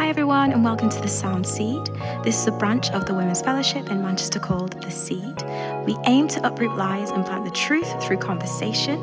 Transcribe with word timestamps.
Hi, 0.00 0.08
everyone, 0.08 0.52
and 0.52 0.64
welcome 0.64 0.88
to 0.88 0.98
the 0.98 1.08
Sound 1.08 1.46
Seed. 1.46 1.84
This 2.24 2.40
is 2.40 2.46
a 2.46 2.52
branch 2.52 2.88
of 2.92 3.04
the 3.04 3.12
Women's 3.12 3.42
Fellowship 3.42 3.90
in 3.90 4.00
Manchester 4.00 4.38
called 4.38 4.82
The 4.82 4.90
Seed. 4.90 5.42
We 5.86 5.94
aim 6.06 6.26
to 6.28 6.46
uproot 6.46 6.74
lies 6.74 7.10
and 7.10 7.22
plant 7.22 7.44
the 7.44 7.50
truth 7.50 8.02
through 8.02 8.16
conversation. 8.16 8.98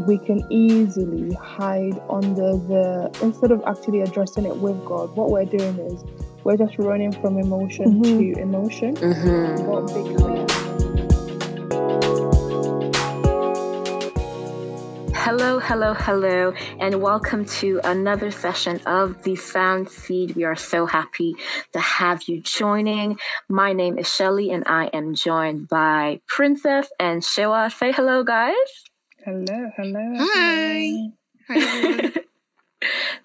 we 0.07 0.18
can 0.18 0.50
easily 0.50 1.34
hide 1.34 2.02
under 2.09 2.55
the 2.55 3.12
instead 3.21 3.52
of 3.52 3.62
actually 3.68 4.00
addressing 4.00 4.46
it 4.46 4.55
with 4.55 4.86
God, 4.86 5.14
what 5.18 5.30
we're 5.30 5.43
doing 5.43 5.77
is 5.80 6.02
we're 6.45 6.55
just 6.55 6.77
running 6.77 7.12
from 7.12 7.40
emotion 7.40 8.04
mm-hmm. 8.04 8.20
to 8.20 8.40
emotion. 8.40 8.95
Mm-hmm. 8.95 9.66
Hello, 15.16 15.58
hello, 15.58 15.95
hello, 15.95 16.53
and 16.80 17.02
welcome 17.02 17.45
to 17.45 17.81
another 17.84 18.30
session 18.30 18.80
of 18.86 19.23
the 19.23 19.36
Sound 19.36 19.89
Seed. 19.89 20.36
We 20.36 20.44
are 20.44 20.55
so 20.55 20.86
happy 20.86 21.36
to 21.73 21.80
have 21.80 22.22
you 22.27 22.41
joining. 22.41 23.17
My 23.50 23.73
name 23.73 23.98
is 23.98 24.08
Shelly, 24.08 24.52
and 24.52 24.66
I 24.67 24.86
am 24.94 25.16
joined 25.16 25.67
by 25.67 26.22
Princess 26.27 26.88
and 27.00 27.23
Shewa. 27.23 27.75
Say 27.75 27.91
hello, 27.91 28.23
guys. 28.23 28.53
Hello, 29.25 29.72
hello. 29.75 30.14
Hi. 30.20 31.09
Hi, 31.50 32.12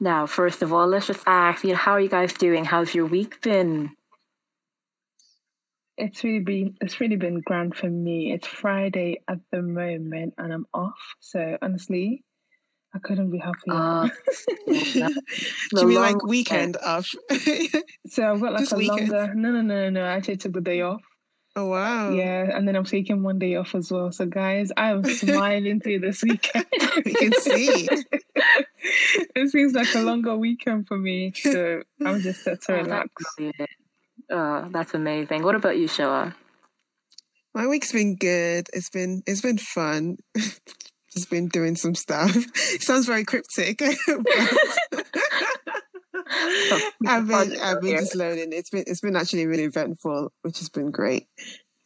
now, 0.00 0.26
first 0.26 0.62
of 0.62 0.72
all, 0.72 0.86
let's 0.86 1.06
just 1.06 1.22
ask, 1.26 1.62
you 1.64 1.70
know, 1.70 1.76
how 1.76 1.92
are 1.92 2.00
you 2.00 2.08
guys 2.08 2.32
doing? 2.32 2.64
How's 2.64 2.94
your 2.94 3.06
week 3.06 3.40
been? 3.42 3.90
It's 5.96 6.24
really 6.24 6.40
been 6.40 6.76
it's 6.80 6.98
really 7.00 7.16
been 7.16 7.40
grand 7.40 7.76
for 7.76 7.90
me. 7.90 8.32
It's 8.32 8.46
Friday 8.46 9.20
at 9.28 9.38
the 9.52 9.60
moment 9.60 10.34
and 10.38 10.52
I'm 10.52 10.66
off. 10.72 10.98
So 11.20 11.58
honestly, 11.60 12.24
I 12.94 12.98
couldn't 13.00 13.30
be 13.30 13.38
happier. 13.38 14.10
Uh, 14.70 15.08
Do 15.74 15.80
you 15.82 15.86
mean 15.88 15.98
like 16.00 16.22
weekend 16.24 16.76
off? 16.78 17.06
so 18.06 18.32
I've 18.32 18.40
got 18.40 18.52
like 18.52 18.60
Just 18.60 18.72
a 18.72 18.76
weekend. 18.76 19.10
longer 19.10 19.34
no 19.34 19.50
no 19.50 19.60
no 19.62 19.90
no 19.90 20.04
I 20.04 20.12
actually 20.12 20.36
took 20.38 20.52
the 20.52 20.60
day 20.60 20.80
off. 20.80 21.00
Oh 21.60 21.66
wow. 21.66 22.10
Yeah, 22.10 22.56
and 22.56 22.66
then 22.66 22.74
I'm 22.74 22.86
taking 22.86 23.22
one 23.22 23.38
day 23.38 23.54
off 23.56 23.74
as 23.74 23.92
well. 23.92 24.10
So 24.12 24.24
guys, 24.24 24.72
I'm 24.78 25.04
smiling 25.14 25.80
through 25.80 25.98
this 25.98 26.22
weekend. 26.22 26.64
we 27.04 27.12
can 27.12 27.32
see. 27.34 27.86
it 29.36 29.50
seems 29.50 29.74
like 29.74 29.94
a 29.94 30.00
longer 30.00 30.34
weekend 30.38 30.88
for 30.88 30.96
me. 30.96 31.34
So 31.36 31.82
I'm 32.02 32.20
just 32.22 32.44
set 32.44 32.62
to 32.62 32.72
oh, 32.72 32.76
relax. 32.76 33.10
That's, 33.38 33.72
oh, 34.30 34.68
that's 34.72 34.94
amazing. 34.94 35.42
What 35.42 35.54
about 35.54 35.76
you, 35.76 35.86
Shewa? 35.86 36.34
My 37.52 37.66
week's 37.66 37.92
been 37.92 38.16
good. 38.16 38.68
It's 38.72 38.88
been 38.88 39.22
it's 39.26 39.42
been 39.42 39.58
fun. 39.58 40.16
just 41.12 41.28
been 41.28 41.48
doing 41.48 41.76
some 41.76 41.94
stuff. 41.94 42.34
It 42.34 42.82
sounds 42.82 43.04
very 43.04 43.24
cryptic. 43.24 43.82
I've 47.06 47.26
been 47.26 47.56
I've 47.60 47.80
been 47.80 47.98
just 47.98 48.14
learning. 48.14 48.52
It's 48.52 48.70
been 48.70 48.84
it's 48.86 49.00
been 49.00 49.16
actually 49.16 49.46
really 49.46 49.64
eventful, 49.64 50.32
which 50.42 50.58
has 50.58 50.68
been 50.68 50.90
great. 50.90 51.26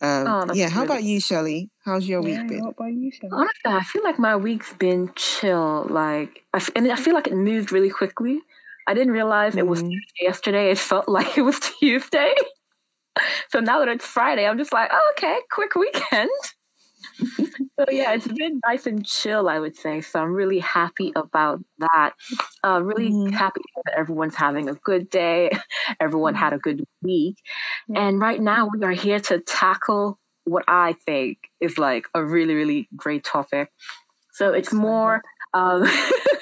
Um, 0.01 0.51
oh, 0.51 0.55
yeah. 0.55 0.69
How 0.69 0.85
about 0.85 1.03
you, 1.03 1.21
Shelly? 1.21 1.71
How's 1.85 2.07
your 2.07 2.21
yeah, 2.27 2.41
week 2.41 2.49
been? 2.49 2.61
What 2.61 2.75
about 2.79 2.93
you, 2.93 3.11
Shelly? 3.11 3.31
Honestly, 3.33 3.63
I 3.65 3.83
feel 3.83 4.03
like 4.03 4.19
my 4.19 4.37
week's 4.37 4.73
been 4.75 5.11
chill. 5.15 5.87
Like, 5.89 6.43
I, 6.53 6.67
and 6.77 6.91
I 6.93 6.97
feel 6.97 7.15
like 7.15 7.27
it 7.27 7.35
moved 7.35 7.73
really 7.73 7.89
quickly. 7.89 8.41
I 8.87 8.93
didn't 8.93 9.15
realize 9.15 9.55
mm. 9.55 9.59
it 9.59 9.67
was 9.67 9.83
mm. 9.83 9.95
yesterday. 10.21 10.71
It 10.71 10.79
felt 10.79 11.09
like 11.09 11.39
it 11.39 11.43
was 11.43 11.59
Tuesday. 11.81 12.35
so 13.49 13.61
now 13.61 13.79
that 13.79 13.89
it's 13.89 14.05
Friday, 14.05 14.47
I'm 14.47 14.59
just 14.59 14.73
like, 14.73 14.91
oh, 14.93 15.13
okay, 15.17 15.39
quick 15.51 15.75
weekend 15.75 16.31
so 17.79 17.87
yeah, 17.91 18.13
it's 18.13 18.29
been 18.29 18.61
nice 18.67 18.87
and 18.87 19.05
chill, 19.05 19.49
I 19.49 19.59
would 19.59 19.77
say. 19.77 20.01
So 20.01 20.21
I'm 20.21 20.33
really 20.33 20.61
happy 20.61 21.13
about 21.17 21.61
that. 21.79 22.13
Uh, 22.63 22.83
really 22.83 23.11
mm-hmm. 23.11 23.33
happy 23.33 23.63
that 23.85 23.95
everyone's 23.97 24.35
having 24.35 24.69
a 24.69 24.75
good 24.75 25.11
day. 25.11 25.51
Everyone 26.01 26.35
had 26.35 26.53
a 26.53 26.59
good 26.59 26.85
week. 27.03 27.37
Mm-hmm. 27.91 27.97
And 27.97 28.21
right 28.21 28.41
now 28.41 28.69
we 28.73 28.85
are 28.85 28.93
here 28.93 29.21
to 29.21 29.41
tackle 29.41 30.19
what 30.45 30.65
I 30.69 30.95
think 31.07 31.39
is 31.61 31.79
like 31.79 32.07
a 32.15 32.25
really, 32.25 32.55
really 32.55 32.89
great 32.97 33.25
topic. 33.25 33.71
So 34.33 34.53
it's 34.53 34.73
more 34.73 35.23
um, 35.53 35.85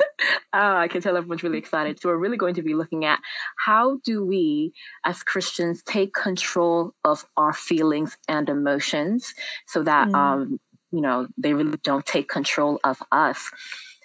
Oh, 0.54 0.76
I 0.76 0.88
can 0.88 1.00
tell 1.00 1.16
everyone's 1.16 1.42
really 1.42 1.58
excited. 1.58 1.98
So 1.98 2.10
we're 2.10 2.18
really 2.18 2.36
going 2.36 2.54
to 2.56 2.62
be 2.62 2.74
looking 2.74 3.06
at 3.06 3.20
how 3.56 3.98
do 4.04 4.24
we 4.24 4.74
as 5.04 5.22
Christians 5.22 5.82
take 5.82 6.12
control 6.12 6.94
of 7.04 7.24
our 7.38 7.54
feelings 7.54 8.18
and 8.28 8.48
emotions 8.50 9.32
so 9.66 9.82
that 9.82 10.08
mm. 10.08 10.14
um, 10.14 10.60
you 10.92 11.00
know 11.00 11.26
they 11.36 11.54
really 11.54 11.78
don't 11.82 12.06
take 12.06 12.28
control 12.28 12.80
of 12.84 13.02
us. 13.10 13.50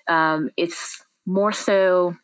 Um, 0.07 0.49
it's 0.57 1.03
more 1.25 1.51
so 1.51 2.15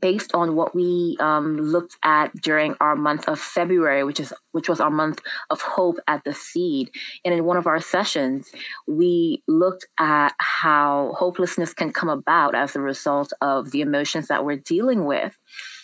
based 0.00 0.34
on 0.34 0.54
what 0.54 0.74
we 0.74 1.16
um, 1.20 1.56
looked 1.56 1.96
at 2.02 2.34
during 2.42 2.74
our 2.80 2.94
month 2.94 3.28
of 3.28 3.40
February, 3.40 4.04
which 4.04 4.20
is 4.20 4.32
which 4.52 4.68
was 4.68 4.80
our 4.80 4.90
month 4.90 5.20
of 5.50 5.60
hope 5.60 5.98
at 6.06 6.22
the 6.24 6.34
seed. 6.34 6.90
And 7.24 7.34
in 7.34 7.44
one 7.44 7.56
of 7.56 7.66
our 7.66 7.80
sessions, 7.80 8.50
we 8.86 9.42
looked 9.48 9.86
at 9.98 10.34
how 10.38 11.14
hopelessness 11.16 11.72
can 11.72 11.92
come 11.92 12.08
about 12.08 12.54
as 12.54 12.76
a 12.76 12.80
result 12.80 13.32
of 13.40 13.70
the 13.70 13.80
emotions 13.80 14.28
that 14.28 14.44
we're 14.44 14.56
dealing 14.56 15.04
with. 15.04 15.36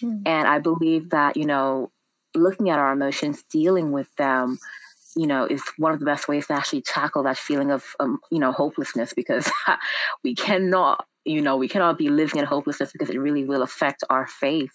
Mm. 0.03 0.22
And 0.27 0.49
I 0.49 0.59
believe 0.59 1.10
that 1.10 1.37
you 1.37 1.47
know, 1.47 1.91
looking 2.34 2.71
at 2.71 2.78
our 2.78 2.93
emotions, 2.93 3.43
dealing 3.50 3.93
with 3.93 4.15
them. 4.16 4.59
You 5.17 5.27
know, 5.27 5.47
is 5.47 5.63
one 5.79 5.93
of 5.93 6.01
the 6.01 6.07
best 6.07 6.29
ways 6.29 6.47
to 6.49 6.55
actually 6.55 6.83
tackle 6.83 7.23
that 7.25 7.39
feeling 7.39 7.71
of, 7.71 7.85
um, 8.01 8.19
you 8.31 8.39
know, 8.39 8.53
hopelessness 8.53 9.13
because 9.13 9.51
we 10.25 10.35
cannot 10.35 11.07
you 11.25 11.41
know, 11.41 11.57
we 11.57 11.69
cannot 11.69 11.97
be 11.97 12.11
living 12.11 12.39
in 12.39 12.45
hopelessness 12.45 12.93
because 12.93 13.09
it 13.09 13.19
really 13.19 13.45
will 13.45 13.63
affect 13.63 14.05
our 14.11 14.27
faith. 14.27 14.73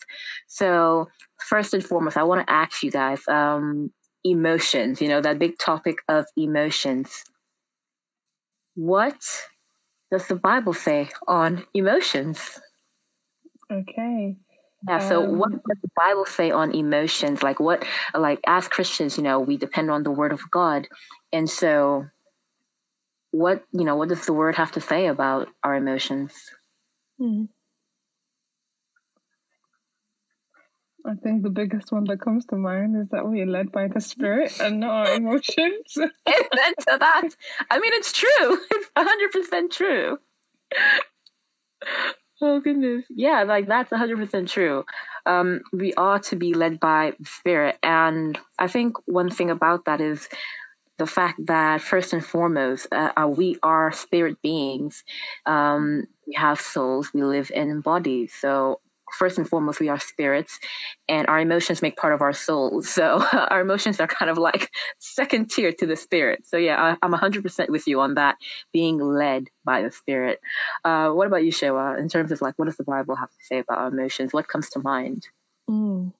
So, 0.47 1.07
first 1.47 1.73
and 1.73 1.85
foremost, 1.85 2.17
I 2.17 2.23
want 2.23 2.45
to 2.45 2.51
ask 2.51 2.81
you 2.81 2.91
guys 2.91 3.21
um, 3.27 3.91
emotions, 4.23 5.01
you 5.01 5.07
know, 5.09 5.21
that 5.21 5.39
big 5.39 5.59
topic 5.59 5.97
of 6.07 6.25
emotions. 6.35 7.23
What 8.75 9.21
does 10.11 10.27
the 10.27 10.35
Bible 10.35 10.73
say 10.73 11.09
on 11.27 11.65
emotions? 11.73 12.59
Okay. 13.71 14.37
Yeah, 14.87 14.99
so 14.99 15.23
um, 15.23 15.37
what 15.37 15.51
does 15.51 15.77
the 15.81 15.89
Bible 15.95 16.25
say 16.25 16.51
on 16.51 16.73
emotions? 16.73 17.43
Like 17.43 17.59
what 17.59 17.85
like 18.13 18.39
as 18.47 18.67
Christians, 18.67 19.17
you 19.17 19.23
know, 19.23 19.39
we 19.39 19.57
depend 19.57 19.91
on 19.91 20.03
the 20.03 20.11
word 20.11 20.31
of 20.31 20.39
God. 20.51 20.87
And 21.33 21.49
so 21.49 22.05
what 23.31 23.63
you 23.71 23.85
know 23.85 23.95
what 23.95 24.09
does 24.09 24.25
the 24.25 24.33
word 24.33 24.55
have 24.55 24.71
to 24.71 24.81
say 24.81 25.07
about 25.07 25.47
our 25.63 25.75
emotions 25.75 26.33
hmm. 27.19 27.43
i 31.05 31.13
think 31.15 31.43
the 31.43 31.49
biggest 31.49 31.91
one 31.91 32.05
that 32.05 32.19
comes 32.19 32.45
to 32.45 32.55
mind 32.55 32.95
is 32.99 33.07
that 33.09 33.27
we 33.27 33.41
are 33.41 33.45
led 33.45 33.71
by 33.71 33.87
the 33.87 34.01
spirit 34.01 34.51
and 34.59 34.79
not 34.79 35.07
our 35.07 35.15
emotions 35.15 35.95
amen 35.97 36.73
to 36.79 36.97
that 36.99 37.29
i 37.69 37.79
mean 37.79 37.93
it's 37.93 38.11
true 38.11 38.57
it's 38.71 38.89
100% 38.97 39.71
true 39.71 40.17
oh 42.41 42.59
goodness 42.59 43.05
yeah 43.09 43.43
like 43.43 43.67
that's 43.67 43.91
100% 43.91 44.47
true 44.49 44.85
um, 45.25 45.61
we 45.73 45.93
are 45.95 46.19
to 46.19 46.35
be 46.35 46.53
led 46.53 46.79
by 46.79 47.13
spirit 47.23 47.77
and 47.83 48.39
i 48.57 48.67
think 48.67 48.95
one 49.05 49.29
thing 49.29 49.49
about 49.49 49.85
that 49.85 50.01
is 50.01 50.27
the 50.97 51.07
fact 51.07 51.39
that 51.47 51.81
first 51.81 52.13
and 52.13 52.23
foremost, 52.23 52.85
uh, 52.91 53.11
uh, 53.17 53.25
we 53.25 53.57
are 53.63 53.91
spirit 53.91 54.39
beings. 54.43 55.03
Um, 55.45 56.05
we 56.27 56.33
have 56.33 56.59
souls. 56.61 57.09
We 57.13 57.23
live 57.23 57.51
in 57.55 57.81
bodies. 57.81 58.33
So 58.39 58.81
first 59.17 59.37
and 59.37 59.47
foremost, 59.47 59.79
we 59.79 59.89
are 59.89 59.99
spirits, 59.99 60.59
and 61.07 61.27
our 61.27 61.39
emotions 61.39 61.81
make 61.81 61.97
part 61.97 62.13
of 62.13 62.21
our 62.21 62.33
souls. 62.33 62.89
So 62.89 63.23
our 63.33 63.61
emotions 63.61 63.99
are 63.99 64.07
kind 64.07 64.29
of 64.29 64.37
like 64.37 64.69
second 64.99 65.49
tier 65.49 65.71
to 65.71 65.85
the 65.85 65.95
spirit. 65.95 66.45
So 66.45 66.57
yeah, 66.57 66.95
I, 67.01 67.05
am 67.05 67.13
100% 67.13 67.69
with 67.69 67.87
you 67.87 67.99
on 68.01 68.15
that, 68.15 68.35
being 68.73 68.99
led 68.99 69.47
by 69.65 69.81
the 69.81 69.91
spirit. 69.91 70.39
Uh, 70.83 71.11
what 71.11 71.27
about 71.27 71.43
you, 71.43 71.51
Shewa? 71.51 71.97
In 71.99 72.09
terms 72.09 72.31
of 72.31 72.41
like, 72.41 72.57
what 72.57 72.65
does 72.65 72.77
the 72.77 72.83
Bible 72.83 73.15
have 73.15 73.29
to 73.29 73.45
say 73.45 73.59
about 73.59 73.77
our 73.77 73.87
emotions? 73.87 74.33
What 74.33 74.47
comes 74.47 74.69
to 74.71 74.79
mind? 74.79 75.27
Mm. 75.69 76.13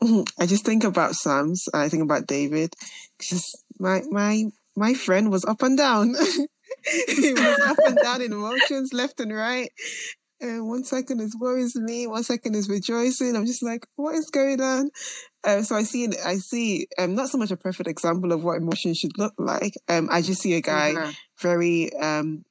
I 0.38 0.46
just 0.46 0.64
think 0.64 0.84
about 0.84 1.14
Psalms. 1.14 1.64
I 1.74 1.88
think 1.88 2.02
about 2.02 2.26
David. 2.26 2.74
Just 3.20 3.64
my 3.78 4.02
my 4.10 4.44
my 4.76 4.94
friend 4.94 5.30
was 5.30 5.44
up 5.44 5.62
and 5.62 5.76
down. 5.76 6.14
he 7.08 7.32
was 7.32 7.58
up 7.66 7.78
and 7.84 7.98
down 8.02 8.22
in 8.22 8.32
emotions, 8.32 8.92
left 8.92 9.20
and 9.20 9.34
right. 9.34 9.70
And 10.40 10.68
one 10.68 10.84
second 10.84 11.20
is 11.20 11.36
worries 11.38 11.74
me, 11.74 12.06
one 12.06 12.22
second 12.22 12.54
is 12.54 12.68
rejoicing. 12.68 13.34
I'm 13.34 13.46
just 13.46 13.62
like, 13.62 13.86
what 13.96 14.14
is 14.14 14.30
going 14.30 14.60
on? 14.60 14.90
Um, 15.44 15.64
so 15.64 15.74
I 15.74 15.82
see, 15.82 16.08
I 16.24 16.36
see, 16.36 16.86
um, 16.96 17.14
not 17.14 17.28
so 17.28 17.38
much 17.38 17.50
a 17.50 17.56
perfect 17.56 17.88
example 17.88 18.32
of 18.32 18.44
what 18.44 18.56
emotion 18.56 18.94
should 18.94 19.18
look 19.18 19.34
like. 19.38 19.74
Um, 19.88 20.08
I 20.10 20.22
just 20.22 20.40
see 20.40 20.54
a 20.54 20.60
guy 20.60 20.94
mm-hmm. 20.94 21.10
very, 21.40 21.92
um, 21.96 22.44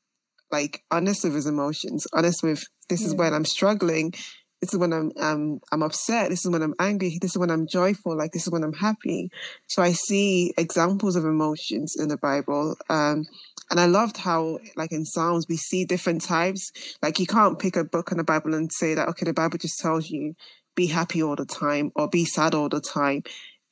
like 0.51 0.84
honest 0.92 1.24
with 1.24 1.36
his 1.36 1.48
emotions, 1.48 2.07
honest 2.13 2.44
with 2.44 2.66
this 2.89 3.01
yeah. 3.01 3.07
is 3.07 3.16
when 3.16 3.34
I'm 3.34 3.45
struggling, 3.45 4.13
this 4.62 4.74
is 4.74 4.80
when 4.80 4.94
I'm 4.94 5.12
um 5.18 5.59
I'm 5.71 5.83
upset, 5.83 6.30
this 6.30 6.45
is 6.45 6.51
when 6.51 6.63
I'm 6.63 6.74
angry, 6.80 7.18
this 7.21 7.31
is 7.31 7.38
when 7.38 7.51
I'm 7.51 7.68
joyful, 7.68 8.18
like 8.18 8.31
this 8.31 8.48
is 8.48 8.51
when 8.51 8.63
I'm 8.63 8.74
happy. 8.74 9.30
So 9.68 9.81
I 9.81 9.92
see 9.92 10.54
examples 10.57 11.15
of 11.15 11.25
emotions 11.25 11.95
in 11.98 12.07
the 12.07 12.18
Bible. 12.18 12.75
Um 12.89 13.25
and 13.69 13.80
I 13.80 13.86
loved 13.86 14.18
how 14.18 14.59
like 14.75 14.92
in 14.92 15.06
Psalms 15.06 15.45
we 15.48 15.57
see 15.57 15.86
different 15.86 16.24
types. 16.24 16.71
Like 17.01 17.19
you 17.19 17.27
can't 17.27 17.59
pick 17.59 17.75
a 17.75 17.83
book 17.83 18.12
in 18.12 18.18
the 18.18 18.24
Bible 18.24 18.54
and 18.54 18.71
say 18.71 18.95
that 18.95 19.07
okay, 19.09 19.25
the 19.25 19.33
Bible 19.33 19.57
just 19.57 19.80
tells 19.80 20.09
you 20.09 20.36
be 20.75 20.88
happy 20.88 21.21
all 21.21 21.36
the 21.36 21.45
time 21.45 21.92
or 21.95 22.07
be 22.07 22.25
sad 22.25 22.54
all 22.54 22.69
the 22.69 22.81
time. 22.81 23.24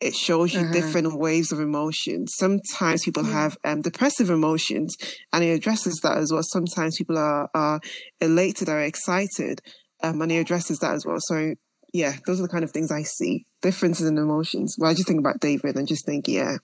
It 0.01 0.13
shows 0.13 0.53
you 0.53 0.59
mm-hmm. 0.59 0.73
different 0.73 1.17
waves 1.17 1.53
of 1.53 1.61
emotions. 1.61 2.33
Sometimes 2.35 3.05
people 3.05 3.23
have 3.23 3.57
um, 3.63 3.81
depressive 3.81 4.29
emotions, 4.29 4.97
and 5.31 5.41
it 5.41 5.51
addresses 5.51 6.01
that 6.03 6.17
as 6.17 6.33
well. 6.33 6.43
Sometimes 6.43 6.97
people 6.97 7.17
are, 7.17 7.49
are 7.53 7.79
elated 8.19 8.67
or 8.67 8.81
excited, 8.81 9.61
um, 10.09 10.21
and 10.21 10.31
he 10.31 10.37
addresses 10.37 10.79
that 10.79 10.93
as 10.93 11.05
well. 11.05 11.17
So 11.19 11.55
yeah, 11.93 12.15
those 12.25 12.39
are 12.39 12.43
the 12.43 12.49
kind 12.49 12.63
of 12.63 12.71
things 12.71 12.91
I 12.91 13.03
see 13.03 13.45
differences 13.61 14.07
in 14.07 14.17
emotions. 14.17 14.75
Well, 14.77 14.91
I 14.91 14.93
just 14.93 15.07
think 15.07 15.19
about 15.19 15.39
David 15.39 15.77
and 15.77 15.87
just 15.87 16.05
think, 16.05 16.27
yeah, 16.27 16.57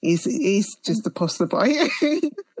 he's 0.00 0.24
he's 0.24 0.76
just 0.84 1.06
a 1.06 1.10
poster 1.10 1.46
boy. 1.46 1.68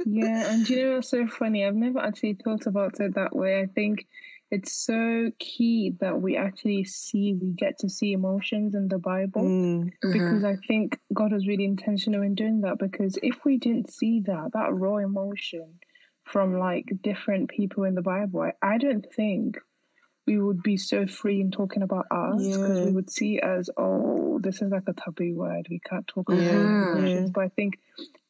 yeah, 0.06 0.52
and 0.52 0.68
you 0.68 0.84
know 0.84 0.94
what's 0.94 1.10
so 1.10 1.26
funny? 1.26 1.66
I've 1.66 1.74
never 1.74 1.98
actually 1.98 2.38
thought 2.42 2.66
about 2.66 2.98
it 3.00 3.14
that 3.14 3.36
way. 3.36 3.60
I 3.60 3.66
think 3.66 4.06
it's 4.50 4.86
so 4.86 5.30
key 5.38 5.94
that 6.00 6.20
we 6.20 6.36
actually 6.36 6.84
see 6.84 7.34
we 7.34 7.50
get 7.50 7.78
to 7.80 7.88
see 7.88 8.12
emotions 8.12 8.74
in 8.74 8.88
the 8.88 8.98
bible 8.98 9.42
mm, 9.42 9.90
because 10.00 10.42
i 10.42 10.56
think 10.66 10.98
god 11.12 11.32
was 11.32 11.46
really 11.46 11.64
intentional 11.64 12.22
in 12.22 12.34
doing 12.34 12.62
that 12.62 12.78
because 12.78 13.18
if 13.22 13.44
we 13.44 13.58
didn't 13.58 13.92
see 13.92 14.22
that 14.24 14.50
that 14.54 14.72
raw 14.72 14.96
emotion 14.96 15.74
from 16.24 16.58
like 16.58 16.86
different 17.02 17.50
people 17.50 17.84
in 17.84 17.94
the 17.94 18.02
bible 18.02 18.40
i, 18.40 18.52
I 18.62 18.78
don't 18.78 19.06
think 19.14 19.58
we 20.28 20.38
would 20.38 20.62
be 20.62 20.76
so 20.76 21.06
free 21.06 21.40
in 21.40 21.50
talking 21.50 21.82
about 21.82 22.04
us 22.10 22.46
because 22.46 22.78
yeah. 22.78 22.84
we 22.84 22.92
would 22.92 23.10
see 23.10 23.40
as 23.40 23.70
oh 23.78 24.38
this 24.42 24.60
is 24.60 24.70
like 24.70 24.82
a 24.86 24.92
taboo 24.92 25.34
word 25.34 25.66
we 25.70 25.80
can't 25.80 26.06
talk 26.06 26.28
about 26.28 26.42
yeah. 26.42 26.92
emotions 26.92 27.30
but 27.30 27.44
i 27.44 27.48
think 27.48 27.78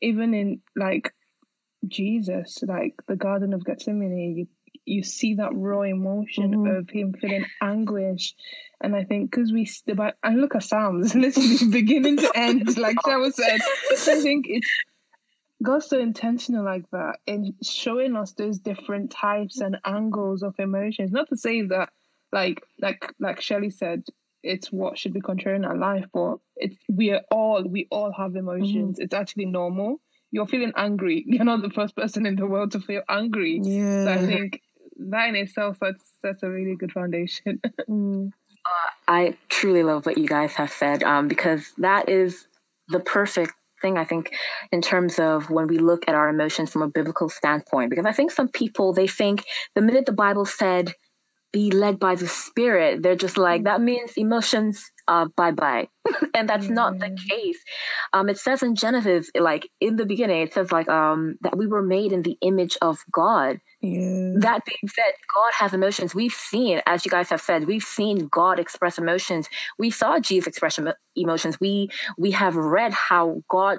even 0.01 0.33
in 0.33 0.61
like 0.77 1.13
jesus 1.89 2.61
like 2.63 2.95
the 3.09 3.17
garden 3.17 3.53
of 3.53 3.65
gethsemane 3.65 4.37
you 4.37 4.47
you 4.85 5.03
see 5.03 5.35
that 5.35 5.51
raw 5.55 5.83
emotion 5.83 6.55
mm-hmm. 6.55 6.77
of 6.77 6.89
him 6.89 7.13
feeling 7.21 7.45
anguish 7.61 8.35
and 8.81 8.95
I 8.95 9.05
think 9.05 9.31
because 9.31 9.53
we 9.53 9.69
about 9.89 10.15
and 10.23 10.41
look 10.41 10.55
at 10.55 10.63
Psalms 10.63 11.15
literally 11.15 11.59
beginning 11.71 12.19
to 12.19 12.31
end, 12.35 12.79
like 12.79 12.97
Shewa 12.99 13.33
said. 13.33 13.61
I 13.91 14.21
think 14.21 14.47
it's 14.49 14.71
God's 15.63 15.87
so 15.87 15.99
intentional 15.99 16.65
like 16.65 16.89
that 16.91 17.19
in 17.27 17.55
showing 17.63 18.17
us 18.17 18.33
those 18.33 18.59
different 18.59 19.11
types 19.11 19.61
and 19.61 19.79
angles 19.85 20.43
of 20.43 20.55
emotions. 20.59 21.11
Not 21.11 21.29
to 21.31 21.37
say 21.37 21.63
that, 21.63 21.91
like 22.33 22.63
like 22.81 23.13
like 23.19 23.41
Shelly 23.41 23.71
said, 23.71 24.05
it's 24.43 24.71
what 24.71 24.99
should 24.99 25.13
be 25.13 25.21
controlling 25.21 25.65
our 25.65 25.77
life, 25.77 26.07
but 26.13 26.37
it's 26.57 26.77
we 26.89 27.11
are 27.11 27.23
all 27.31 27.65
we 27.65 27.89
all 27.91 28.13
have 28.13 28.37
emotions. 28.37 28.97
Mm-hmm. 28.97 29.03
It's 29.03 29.15
actually 29.15 29.47
normal. 29.47 30.01
You're 30.31 30.47
feeling 30.47 30.73
angry. 30.77 31.25
You're 31.27 31.45
not 31.45 31.63
the 31.63 31.71
first 31.71 31.97
person 31.97 32.27
in 32.27 32.37
the 32.37 32.47
world 32.47 32.73
to 32.73 32.81
feel 32.81 33.03
angry. 33.09 33.61
Yeah. 33.63 34.05
So 34.05 34.13
I 34.13 34.27
think 34.27 34.63
that 35.11 35.29
in 35.29 35.37
itself 35.37 35.79
that's 35.81 36.05
that's 36.23 36.43
a 36.45 36.49
really 36.49 36.77
good 36.77 36.93
foundation. 36.93 37.61
mm. 37.89 38.29
uh, 38.29 38.91
I 39.09 39.37
truly 39.49 39.83
love 39.83 40.07
what 40.07 40.19
you 40.19 40.29
guys 40.29 40.53
have 40.55 40.71
said 40.71 41.03
um, 41.03 41.27
because 41.27 41.73
that 41.79 42.09
is 42.09 42.47
the 42.89 43.01
perfect 43.01 43.53
thing, 43.81 43.99
I 43.99 44.05
think, 44.05 44.35
in 44.73 44.83
terms 44.83 45.19
of 45.19 45.51
when 45.51 45.67
we 45.67 45.79
look 45.79 46.05
at 46.09 46.15
our 46.15 46.29
emotions 46.29 46.71
from 46.71 46.83
a 46.83 46.89
biblical 46.89 47.29
standpoint. 47.29 47.91
Because 47.91 48.07
I 48.07 48.13
think 48.13 48.31
some 48.31 48.49
people, 48.49 48.93
they 48.93 49.07
think 49.07 49.45
the 49.75 49.83
minute 49.83 50.07
the 50.07 50.13
Bible 50.13 50.45
said, 50.45 50.93
be 51.53 51.71
led 51.71 51.99
by 51.99 52.15
the 52.15 52.29
Spirit, 52.29 53.03
they're 53.03 53.17
just 53.17 53.39
like, 53.39 53.65
that 53.65 53.81
means 53.81 54.13
emotions, 54.17 54.85
uh, 55.07 55.27
bye 55.37 55.53
bye. 55.53 55.89
and 56.35 56.49
that's 56.49 56.67
mm-hmm. 56.67 56.75
not 56.75 56.99
the 56.99 57.07
mm. 57.07 57.29
case. 57.29 57.59
Um, 58.13 58.29
it 58.29 58.39
says 58.39 58.63
in 58.63 58.75
Genesis, 58.75 59.31
like 59.35 59.69
in 59.81 59.97
the 59.97 60.07
beginning, 60.07 60.43
it 60.43 60.53
says 60.53 60.71
like 60.71 60.89
um, 60.89 61.37
that 61.41 61.57
we 61.57 61.67
were 61.67 61.83
made 61.83 62.13
in 62.13 62.23
the 62.23 62.37
image 62.43 62.77
of 62.83 62.99
God. 63.11 63.61
Yeah. 63.81 64.33
That 64.39 64.65
being 64.65 64.89
said, 64.89 65.13
God 65.33 65.53
has 65.57 65.73
emotions. 65.73 66.13
We've 66.13 66.33
seen, 66.33 66.83
as 66.87 67.05
you 67.05 67.13
guys 67.13 67.31
have 67.31 67.41
said, 67.41 67.69
we've 67.69 67.83
seen 67.83 68.27
God 68.27 68.59
express 68.59 68.99
emotions. 68.99 69.49
We 69.79 69.93
saw 69.93 70.19
Jesus 70.19 70.49
express 70.49 70.81
emotions. 71.15 71.61
We 71.61 71.91
we 72.17 72.33
have 72.33 72.57
read 72.57 72.93
how 72.93 73.43
God 73.49 73.79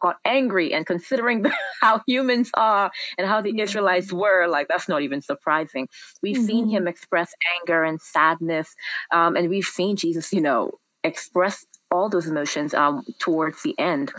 got 0.00 0.18
angry, 0.24 0.72
and 0.72 0.86
considering 0.86 1.44
how 1.80 2.00
humans 2.06 2.50
are 2.54 2.92
and 3.18 3.26
how 3.26 3.40
the 3.42 3.58
Israelites 3.60 4.12
were, 4.12 4.46
like 4.46 4.68
that's 4.68 4.88
not 4.88 5.02
even 5.02 5.20
surprising. 5.20 5.88
We've 6.22 6.36
mm-hmm. 6.36 6.46
seen 6.46 6.68
Him 6.68 6.86
express 6.86 7.32
anger 7.60 7.82
and 7.82 8.00
sadness, 8.00 8.72
um, 9.10 9.34
and 9.34 9.48
we've 9.48 9.64
seen 9.64 9.96
Jesus, 9.96 10.32
you 10.32 10.42
know, 10.42 10.78
express 11.02 11.66
all 11.90 12.08
those 12.08 12.26
emotions 12.26 12.72
um, 12.72 13.04
towards 13.18 13.62
the 13.62 13.76
end. 13.78 14.12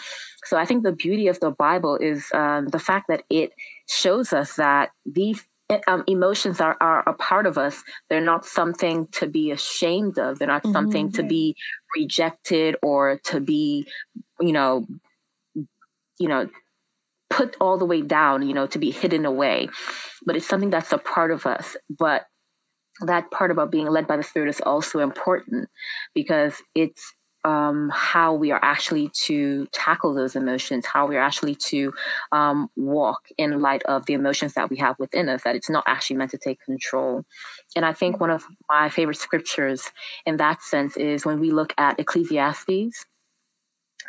So 0.44 0.58
I 0.58 0.66
think 0.66 0.84
the 0.84 0.92
beauty 0.92 1.28
of 1.30 1.40
the 1.40 1.52
Bible 1.52 1.96
is 1.96 2.26
um, 2.34 2.68
the 2.68 2.80
fact 2.80 3.08
that 3.08 3.24
it 3.30 3.54
shows 3.92 4.34
us 4.34 4.56
that 4.56 4.92
these 5.06 5.44
um, 5.88 6.04
emotions 6.08 6.60
are, 6.60 6.78
are 6.82 7.04
a 7.08 7.14
part 7.14 7.46
of 7.46 7.58
us. 7.58 7.82
They're 8.10 8.22
not 8.22 8.46
something 8.46 9.08
to 9.14 9.28
be 9.28 9.52
ashamed 9.52 10.18
of. 10.18 10.40
They're 10.40 10.48
not 10.48 10.64
mm-hmm. 10.64 10.74
something 10.74 11.12
to 11.14 11.24
be 11.24 11.56
rejected 11.96 12.76
or 12.82 13.20
to 13.26 13.40
be, 13.40 13.88
you 14.40 14.52
know, 14.52 14.86
you 16.20 16.28
know, 16.28 16.50
put 17.30 17.56
all 17.62 17.78
the 17.78 17.86
way 17.86 18.02
down, 18.02 18.48
you 18.48 18.54
know, 18.54 18.68
to 18.68 18.80
be 18.80 18.92
hidden 18.92 19.26
away. 19.26 19.70
But 20.26 20.36
it's 20.36 20.48
something 20.48 20.70
that's 20.70 20.92
a 20.92 20.98
part 20.98 21.32
of 21.32 21.46
us. 21.46 21.78
But 21.90 22.26
that 23.02 23.32
part 23.32 23.52
about 23.52 23.72
being 23.72 23.88
led 23.88 24.08
by 24.08 24.18
the 24.18 24.24
Spirit 24.24 24.50
is 24.50 24.62
also 24.62 25.00
important 25.00 25.70
because 26.14 26.62
it's 26.76 27.14
um, 27.44 27.92
how 27.94 28.34
we 28.36 28.52
are 28.52 28.60
actually 28.62 29.10
to 29.26 29.68
tackle 29.72 30.14
those 30.14 30.36
emotions, 30.36 30.86
how 30.86 31.08
we 31.08 31.18
are 31.18 31.22
actually 31.22 31.56
to 31.56 31.94
um, 32.32 32.70
walk 32.76 33.22
in 33.38 33.62
light 33.62 33.84
of 33.84 34.06
the 34.06 34.14
emotions 34.14 34.54
that 34.54 34.70
we 34.70 34.78
have 34.78 34.98
within 35.00 35.30
us, 35.30 35.44
that 35.44 35.56
it's 35.56 35.70
not 35.70 35.84
actually 35.88 36.18
meant 36.18 36.32
to 36.32 36.38
take 36.38 36.62
control. 36.64 37.26
And 37.76 37.86
I 37.86 37.94
think 37.94 38.20
one 38.20 38.30
of 38.30 38.46
my 38.70 38.90
favorite 38.90 39.18
scriptures 39.18 39.90
in 40.26 40.38
that 40.38 40.62
sense 40.62 40.98
is 40.98 41.26
when 41.26 41.40
we 41.40 41.52
look 41.52 41.74
at 41.78 42.00
Ecclesiastes 42.00 43.06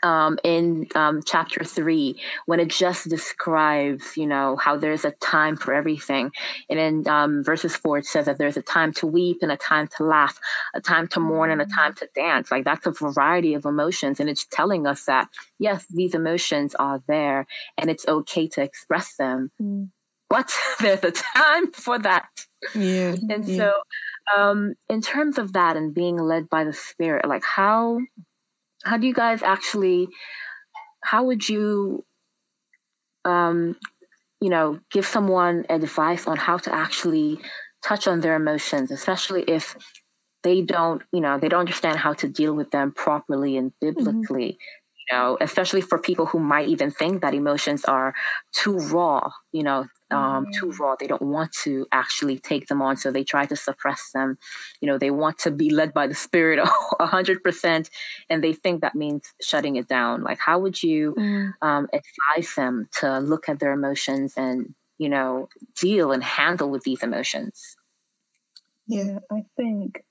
um, 0.03 0.39
in 0.45 0.89
um, 0.95 1.23
chapter 1.25 1.65
three 1.65 2.21
when 2.47 2.61
it 2.61 2.69
just 2.69 3.09
describes, 3.09 4.17
you 4.17 4.27
know, 4.27 4.57
how 4.57 4.77
there's 4.77 5.05
a 5.05 5.13
time 5.13 5.57
for 5.57 5.73
everything. 5.73 6.33
And 6.69 6.79
in 6.79 7.09
um, 7.09 7.45
verses 7.45 7.77
four, 7.77 7.99
it 7.99 8.07
says 8.07 8.27
that 8.27 8.39
there's 8.39 8.57
a 8.57 8.63
time 8.63 8.93
to 8.95 9.07
weep 9.07 9.39
and 9.43 9.53
a 9.53 9.57
time 9.57 9.89
to 9.97 10.05
laugh, 10.05 10.39
a 10.75 10.81
time 10.81 11.09
to 11.09 11.21
mourn 11.21 11.51
and 11.51 11.61
a 11.61 11.67
mm. 11.67 11.75
time 11.75 11.95
to 11.95 12.09
dance. 12.15 12.51
Like 12.51 12.65
that's 12.65 12.87
a 12.87 12.93
variety 12.93 13.55
of 13.55 13.65
emotions. 13.65 14.21
And 14.21 14.29
it's 14.29 14.47
telling 14.51 14.87
us 14.87 15.05
that, 15.05 15.29
yes, 15.59 15.85
these 15.91 16.15
emotions 16.15 16.75
are 16.75 17.03
there 17.07 17.47
and 17.79 17.91
it's 17.91 18.07
okay 18.07 18.49
to 18.49 18.63
express 18.63 19.15
them. 19.17 19.51
Mm. 19.61 19.91
But 20.29 20.53
there's 20.81 21.05
a 21.05 21.13
time 21.13 21.73
for 21.73 21.99
that. 21.99 22.29
Yeah. 22.75 23.15
And 23.29 23.47
yeah. 23.47 23.57
so, 23.57 23.73
um, 24.37 24.75
in 24.89 25.03
terms 25.03 25.39
of 25.39 25.53
that 25.55 25.77
and 25.77 25.93
being 25.93 26.17
led 26.17 26.49
by 26.49 26.65
the 26.65 26.73
Spirit, 26.73 27.29
like 27.29 27.45
how 27.45 27.99
how 28.85 28.97
do 28.97 29.07
you 29.07 29.15
guys 29.15 29.43
actually 29.43 30.09
how 31.03 31.25
would 31.25 31.49
you 31.49 32.05
um 33.25 33.77
you 34.41 34.51
know 34.51 34.79
give 34.91 35.07
someone 35.07 35.65
advice 35.69 36.27
on 36.27 36.37
how 36.37 36.59
to 36.59 36.75
actually 36.75 37.39
touch 37.83 38.07
on 38.07 38.21
their 38.21 38.37
emotions 38.37 38.91
especially 38.91 39.43
if 39.43 39.77
they 40.43 40.63
don't 40.63 41.03
you 41.13 41.21
know 41.21 41.39
they 41.39 41.49
don't 41.49 41.61
understand 41.61 41.99
how 41.99 42.13
to 42.13 42.29
deal 42.29 42.55
with 42.55 42.71
them 42.71 42.93
properly 42.93 43.57
and 43.57 43.73
mm-hmm. 43.83 44.05
biblically. 44.05 44.59
You 45.09 45.17
know 45.17 45.39
especially 45.41 45.81
for 45.81 45.99
people 45.99 46.27
who 46.27 46.39
might 46.39 46.69
even 46.69 46.91
think 46.91 47.23
that 47.23 47.35
emotions 47.35 47.85
are 47.85 48.15
too 48.53 48.79
raw 48.79 49.31
you 49.53 49.63
know 49.63 49.87
um, 50.13 50.47
too 50.53 50.67
mm. 50.67 50.79
raw. 50.79 50.97
They 50.99 51.07
don't 51.07 51.23
want 51.23 51.53
to 51.65 51.87
actually 51.91 52.39
take 52.39 52.67
them 52.67 52.83
on, 52.83 52.97
so 52.97 53.11
they 53.11 53.25
try 53.25 53.47
to 53.47 53.57
suppress 53.57 54.11
them. 54.13 54.39
You 54.81 54.89
know, 54.89 54.99
they 54.99 55.11
want 55.11 55.39
to 55.41 55.51
be 55.51 55.71
led 55.71 55.93
by 55.93 56.07
the 56.07 56.15
spirit 56.15 56.59
a 57.01 57.07
hundred 57.07 57.43
percent, 57.43 57.91
and 58.29 58.43
they 58.45 58.53
think 58.53 58.83
that 58.83 58.95
means 58.95 59.33
shutting 59.41 59.77
it 59.77 59.89
down. 59.89 60.23
Like, 60.23 60.39
how 60.39 60.61
would 60.61 60.83
you 60.83 61.15
mm. 61.19 61.53
um, 61.63 61.89
advise 61.93 62.55
them 62.55 62.89
to 63.01 63.19
look 63.19 63.49
at 63.49 63.59
their 63.59 63.73
emotions 63.73 64.35
and 64.37 64.75
you 64.99 65.09
know 65.09 65.49
deal 65.81 66.13
and 66.13 66.23
handle 66.23 66.71
with 66.71 66.83
these 66.85 67.03
emotions? 67.03 67.77
Yeah, 68.87 69.19
I 69.31 69.45
think 69.57 70.05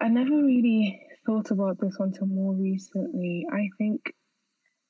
I 0.00 0.08
never 0.08 0.30
really 0.30 1.05
thought 1.26 1.50
about 1.50 1.78
this 1.80 1.96
until 1.98 2.26
more 2.26 2.54
recently. 2.54 3.46
I 3.52 3.68
think 3.76 4.14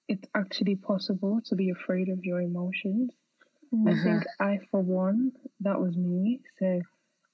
it's 0.09 0.29
actually 0.35 0.77
possible 0.77 1.41
to 1.47 1.57
be 1.57 1.71
afraid 1.71 2.09
of 2.09 2.25
your 2.25 2.41
emotions. 2.41 3.11
Mm-hmm. 3.75 3.89
I 3.89 4.03
think 4.03 4.25
I, 4.39 4.61
for 4.71 4.81
one, 4.81 5.33
that 5.61 5.81
was 5.81 5.97
me. 5.97 6.41
So 6.59 6.83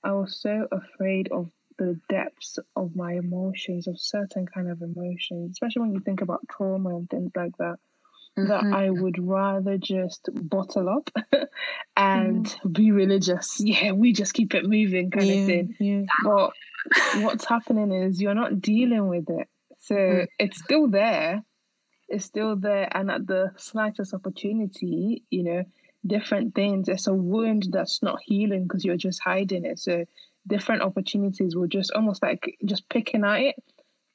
I 0.03 0.13
was 0.13 0.41
so 0.41 0.67
afraid 0.73 1.31
of 1.31 1.51
the 1.79 2.01
depths 2.09 2.59
of 2.77 2.97
my 2.97 3.15
emotions, 3.15 3.87
of 3.87 4.01
certain 4.01 4.47
kind 4.47 4.71
of 4.71 4.81
emotions, 4.83 5.53
especially 5.53 5.83
when 5.83 5.93
you 5.93 6.01
think 6.01 6.23
about 6.23 6.41
trauma 6.51 6.97
and 6.97 7.11
things 7.11 7.33
like 7.35 7.57
that. 7.59 7.77
mm-hmm. 8.39 8.49
that 8.49 8.65
I 8.65 8.91
would 8.91 9.19
rather 9.19 9.77
just 9.79 10.29
bottle 10.33 10.89
up 10.89 11.11
and 11.97 12.47
mm. 12.47 12.73
be 12.73 12.93
religious. 12.93 13.61
Yeah, 13.61 13.93
we 13.93 14.13
just 14.13 14.35
keep 14.35 14.55
it 14.55 14.65
moving 14.65 15.11
kind 15.11 15.27
yeah, 15.27 15.35
of 15.35 15.47
thing. 15.47 15.77
Yeah. 15.79 16.03
But 16.25 16.53
what's 17.17 17.45
happening 17.45 17.93
is 17.93 18.21
you're 18.21 18.35
not 18.35 18.61
dealing 18.61 19.09
with 19.09 19.29
it. 19.31 19.49
So 19.81 19.95
mm. 19.95 20.27
it's 20.39 20.59
still 20.59 20.89
there. 20.89 21.43
It's 22.09 22.25
still 22.25 22.57
there. 22.57 22.89
And 22.97 23.11
at 23.11 23.27
the 23.27 23.53
slightest 23.57 24.15
opportunity, 24.15 25.25
you 25.31 25.45
know, 25.45 25.65
different 26.07 26.55
things. 26.55 26.89
It's 26.89 27.07
a 27.07 27.15
wound 27.15 27.69
that's 27.71 28.03
not 28.03 28.21
healing 28.25 28.65
because 28.65 28.85
you're 28.85 28.97
just 28.97 29.23
hiding 29.23 29.65
it. 29.65 29.79
So 29.79 30.05
different 30.47 30.83
opportunities 30.83 31.55
will 31.55 31.69
just 31.69 31.93
almost 31.93 32.23
like 32.23 32.57
just 32.65 32.89
picking 32.89 33.25
at 33.25 33.41
it 33.41 33.55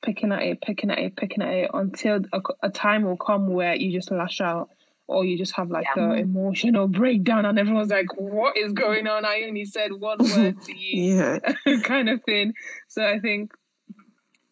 picking 0.04 0.32
at 0.32 0.44
it, 0.44 0.62
picking 0.62 0.92
at 0.92 1.00
it, 1.00 1.16
picking 1.16 1.44
at 1.44 1.54
it 1.54 1.72
until 1.74 2.22
a, 2.34 2.42
a 2.64 2.70
time 2.70 3.04
will 3.04 3.18
come 3.18 3.48
where 3.48 3.76
you 3.76 3.92
just 3.92 4.12
lash 4.12 4.42
out 4.42 4.70
or 5.08 5.24
you 5.24 5.38
just 5.38 5.56
have 5.56 5.70
like 5.70 5.88
yeah. 5.96 6.12
an 6.12 6.18
emotional 6.18 6.88
breakdown 6.88 7.46
and 7.46 7.58
everyone's 7.58 7.90
like, 7.90 8.16
what 8.18 8.58
is 8.58 8.74
going 8.74 9.08
on? 9.08 9.26
I 9.26 9.44
only 9.48 9.66
said 9.66 9.92
one 9.94 10.18
word 10.36 10.62
to 10.62 10.78
you, 10.78 11.16
yeah. 11.16 11.40
kind 11.84 12.10
of 12.10 12.24
thing. 12.24 12.54
So 12.88 13.06
I 13.06 13.20
think, 13.20 13.54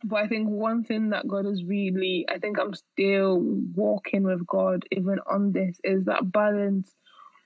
but 0.04 0.18
I 0.18 0.28
think 0.28 0.50
one 0.50 0.84
thing 0.84 1.10
that 1.10 1.28
God 1.28 1.46
is 1.46 1.64
really, 1.64 2.26
I 2.30 2.40
think 2.40 2.60
I'm 2.60 2.74
still 2.74 3.40
walking 3.76 4.24
with 4.24 4.46
God 4.48 4.86
even 4.92 5.20
on 5.30 5.52
this 5.52 5.78
is 5.84 6.06
that 6.06 6.32
balance 6.32 6.94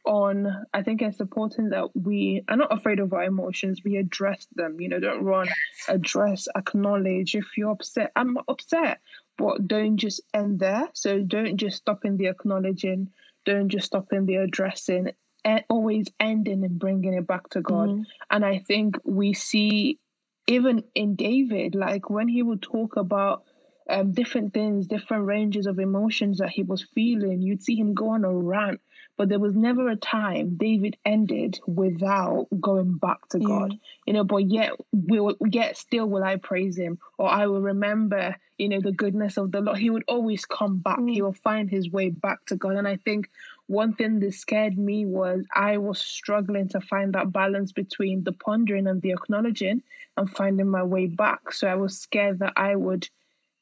on 0.05 0.65
i 0.73 0.81
think 0.81 1.01
it's 1.01 1.19
important 1.19 1.71
that 1.71 1.89
we 1.95 2.43
are 2.47 2.55
not 2.55 2.75
afraid 2.75 2.99
of 2.99 3.13
our 3.13 3.23
emotions 3.23 3.81
we 3.83 3.97
address 3.97 4.47
them 4.55 4.79
you 4.79 4.87
know 4.87 4.99
don't 4.99 5.23
run 5.23 5.47
address 5.87 6.47
acknowledge 6.55 7.35
if 7.35 7.45
you're 7.57 7.71
upset 7.71 8.11
i'm 8.15 8.37
upset 8.47 8.99
but 9.39 9.67
don't 9.67 9.97
just 9.97 10.21
end 10.33 10.59
there 10.59 10.87
so 10.93 11.19
don't 11.19 11.57
just 11.57 11.77
stop 11.77 12.03
in 12.05 12.17
the 12.17 12.27
acknowledging 12.27 13.09
don't 13.45 13.69
just 13.69 13.87
stop 13.87 14.11
in 14.11 14.25
the 14.25 14.35
addressing 14.35 15.11
and 15.45 15.63
always 15.69 16.05
ending 16.19 16.63
and 16.65 16.77
bringing 16.77 17.13
it 17.13 17.25
back 17.25 17.49
to 17.49 17.61
god 17.61 17.89
mm-hmm. 17.89 18.01
and 18.29 18.45
i 18.45 18.59
think 18.59 18.97
we 19.05 19.33
see 19.33 19.97
even 20.45 20.83
in 20.93 21.15
david 21.15 21.73
like 21.73 22.09
when 22.09 22.27
he 22.27 22.43
would 22.43 22.61
talk 22.61 22.97
about 22.97 23.43
um, 23.89 24.11
different 24.11 24.53
things, 24.53 24.85
different 24.85 25.25
ranges 25.25 25.65
of 25.65 25.79
emotions 25.79 26.37
that 26.37 26.49
he 26.49 26.61
was 26.61 26.85
feeling. 26.93 27.41
You'd 27.41 27.63
see 27.63 27.75
him 27.75 27.95
go 27.95 28.09
on 28.09 28.23
a 28.23 28.31
rant 28.31 28.81
but 29.19 29.27
there 29.27 29.37
was 29.37 29.53
never 29.53 29.89
a 29.89 29.97
time 29.97 30.55
David 30.55 30.95
ended 31.03 31.59
without 31.67 32.47
going 32.61 32.97
back 32.99 33.27
to 33.31 33.39
God. 33.39 33.77
You 34.07 34.13
know, 34.13 34.23
but 34.23 34.49
yet 34.49 34.71
will 34.93 35.35
yet 35.45 35.75
still 35.75 36.05
will 36.05 36.23
I 36.23 36.37
praise 36.37 36.77
him 36.77 36.99
or 37.17 37.27
I 37.27 37.47
will 37.47 37.59
remember, 37.59 38.37
you 38.57 38.69
know, 38.69 38.79
the 38.79 38.93
goodness 38.93 39.35
of 39.35 39.51
the 39.51 39.59
Lord. 39.59 39.77
He 39.77 39.89
would 39.89 40.05
always 40.07 40.45
come 40.45 40.77
back. 40.77 40.99
Mm. 40.99 41.11
He 41.11 41.21
will 41.21 41.33
find 41.33 41.69
his 41.69 41.91
way 41.91 42.11
back 42.11 42.45
to 42.45 42.55
God. 42.55 42.77
And 42.77 42.87
I 42.87 42.95
think 42.95 43.29
one 43.67 43.93
thing 43.93 44.21
that 44.21 44.35
scared 44.35 44.77
me 44.77 45.05
was 45.05 45.43
I 45.53 45.79
was 45.79 45.99
struggling 45.99 46.69
to 46.69 46.79
find 46.79 47.11
that 47.15 47.33
balance 47.33 47.73
between 47.73 48.23
the 48.23 48.31
pondering 48.31 48.87
and 48.87 49.01
the 49.01 49.11
acknowledging 49.11 49.83
and 50.15 50.31
finding 50.31 50.69
my 50.69 50.83
way 50.83 51.07
back. 51.07 51.51
So 51.51 51.67
I 51.67 51.75
was 51.75 51.99
scared 51.99 52.39
that 52.39 52.53
I 52.55 52.73
would 52.73 53.09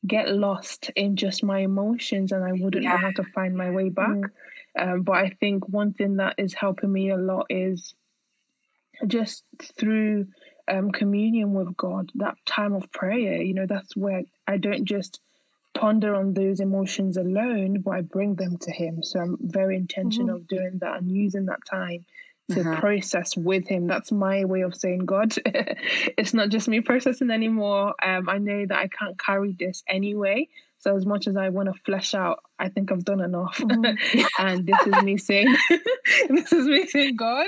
get 0.06 0.30
lost 0.30 0.92
in 0.96 1.16
just 1.16 1.44
my 1.44 1.62
emotions 1.62 2.32
and 2.32 2.44
I 2.44 2.52
wouldn't 2.52 2.84
yeah. 2.84 2.92
know 2.92 2.98
how 2.98 3.12
to 3.12 3.24
find 3.34 3.58
my 3.58 3.72
way 3.72 3.90
back. 3.90 4.10
Mm. 4.10 4.30
Um, 4.78 5.04
but 5.04 5.16
I 5.16 5.30
think 5.40 5.68
one 5.68 5.94
thing 5.94 6.18
that 6.18 6.36
is 6.38 6.54
helping 6.54 6.92
me 6.92 7.10
a 7.10 7.18
lot 7.18 7.48
is 7.50 7.94
just 9.06 9.44
through 9.78 10.28
um, 10.68 10.92
communion 10.92 11.54
with 11.54 11.76
God, 11.78 12.12
that 12.16 12.36
time 12.46 12.74
of 12.74 12.92
prayer. 12.92 13.42
You 13.42 13.54
know, 13.54 13.66
that's 13.68 13.96
where 13.96 14.24
I 14.48 14.58
don't 14.58 14.86
just 14.86 15.20
ponder 15.74 16.16
on 16.16 16.34
those 16.34 16.60
emotions 16.60 17.18
alone, 17.18 17.82
but 17.82 17.92
I 17.92 18.02
bring 18.02 18.36
them 18.36 18.58
to 18.60 18.72
Him. 18.72 19.04
So 19.04 19.20
I'm 19.20 19.38
very 19.40 19.78
intentional 19.78 20.28
mm-hmm. 20.28 20.36
of 20.36 20.48
doing 20.48 20.78
that 20.82 20.98
and 20.98 21.12
using 21.12 21.46
that 21.46 21.66
time 21.70 22.06
to 22.52 22.62
uh-huh. 22.62 22.80
process 22.80 23.36
with 23.36 23.68
him. 23.68 23.88
That's 23.88 24.12
my 24.12 24.46
way 24.46 24.62
of 24.62 24.76
saying, 24.76 25.00
God, 25.00 25.34
it's 25.46 26.34
not 26.34 26.50
just 26.50 26.68
me 26.68 26.82
processing 26.82 27.30
anymore. 27.30 27.94
Um, 28.02 28.30
I 28.30 28.38
know 28.38 28.66
that 28.66 28.78
I 28.78 28.88
can't 28.88 29.20
carry 29.20 29.56
this 29.58 29.84
anyway. 29.88 30.48
So 30.80 30.96
as 30.96 31.06
much 31.06 31.28
as 31.28 31.36
I 31.36 31.50
want 31.50 31.74
to 31.74 31.82
flesh 31.84 32.14
out, 32.14 32.44
I 32.60 32.70
think 32.70 32.92
I've 32.92 33.04
done 33.04 33.20
enough. 33.20 33.58
Mm-hmm. 33.58 34.26
and 34.40 34.66
this 34.66 34.80
is 34.86 35.04
me 35.04 35.18
saying, 35.18 35.56
this 36.30 36.54
is 36.54 36.68
me 36.68 36.86
saying, 36.86 37.16
God, 37.16 37.48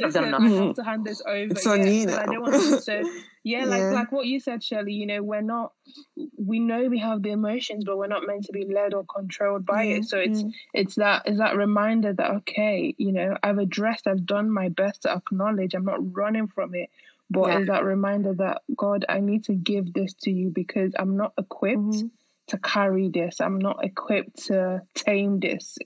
listen, 0.00 0.32
I 0.32 0.48
have 0.48 0.74
to 0.76 0.84
hand 0.84 1.04
this 1.04 1.20
over. 1.26 1.52
It's 1.52 1.66
on 1.66 1.86
you 1.86 2.06
now. 2.06 2.20
I 2.20 2.26
don't 2.26 2.40
want 2.40 2.82
to. 2.84 3.22
yeah, 3.44 3.66
like 3.66 3.80
yeah. 3.80 3.90
like 3.90 4.10
what 4.10 4.26
you 4.26 4.40
said, 4.40 4.64
Shirley. 4.64 4.94
You 4.94 5.06
know, 5.06 5.22
we're 5.22 5.42
not. 5.42 5.72
We 6.38 6.60
know 6.60 6.88
we 6.88 6.98
have 7.00 7.22
the 7.22 7.30
emotions, 7.30 7.84
but 7.84 7.98
we're 7.98 8.06
not 8.06 8.26
meant 8.26 8.44
to 8.46 8.52
be 8.52 8.64
led 8.64 8.94
or 8.94 9.04
controlled 9.04 9.66
by 9.66 9.84
it. 9.84 10.06
So 10.06 10.18
it's 10.18 10.42
mm. 10.42 10.52
it's 10.72 10.94
that 10.94 11.28
is 11.28 11.38
that 11.38 11.56
reminder 11.56 12.14
that 12.14 12.30
okay, 12.30 12.94
you 12.96 13.12
know, 13.12 13.36
I've 13.42 13.58
addressed, 13.58 14.06
I've 14.06 14.24
done 14.24 14.50
my 14.50 14.70
best 14.70 15.02
to 15.02 15.12
acknowledge. 15.14 15.74
I'm 15.74 15.84
not 15.84 16.14
running 16.16 16.48
from 16.48 16.74
it 16.74 16.88
but 17.30 17.48
yeah. 17.48 17.58
is 17.60 17.66
that 17.68 17.82
reminder 17.82 18.34
that 18.34 18.60
God, 18.76 19.06
I 19.08 19.20
need 19.20 19.44
to 19.44 19.54
give 19.54 19.94
this 19.94 20.12
to 20.24 20.30
you 20.30 20.50
because 20.50 20.92
I'm 20.98 21.16
not 21.16 21.32
equipped 21.38 21.78
mm-hmm 21.78 22.06
to 22.48 22.58
carry 22.58 23.08
this. 23.08 23.40
I'm 23.40 23.58
not 23.58 23.84
equipped 23.84 24.46
to 24.46 24.82
tame 24.94 25.40
this. 25.40 25.78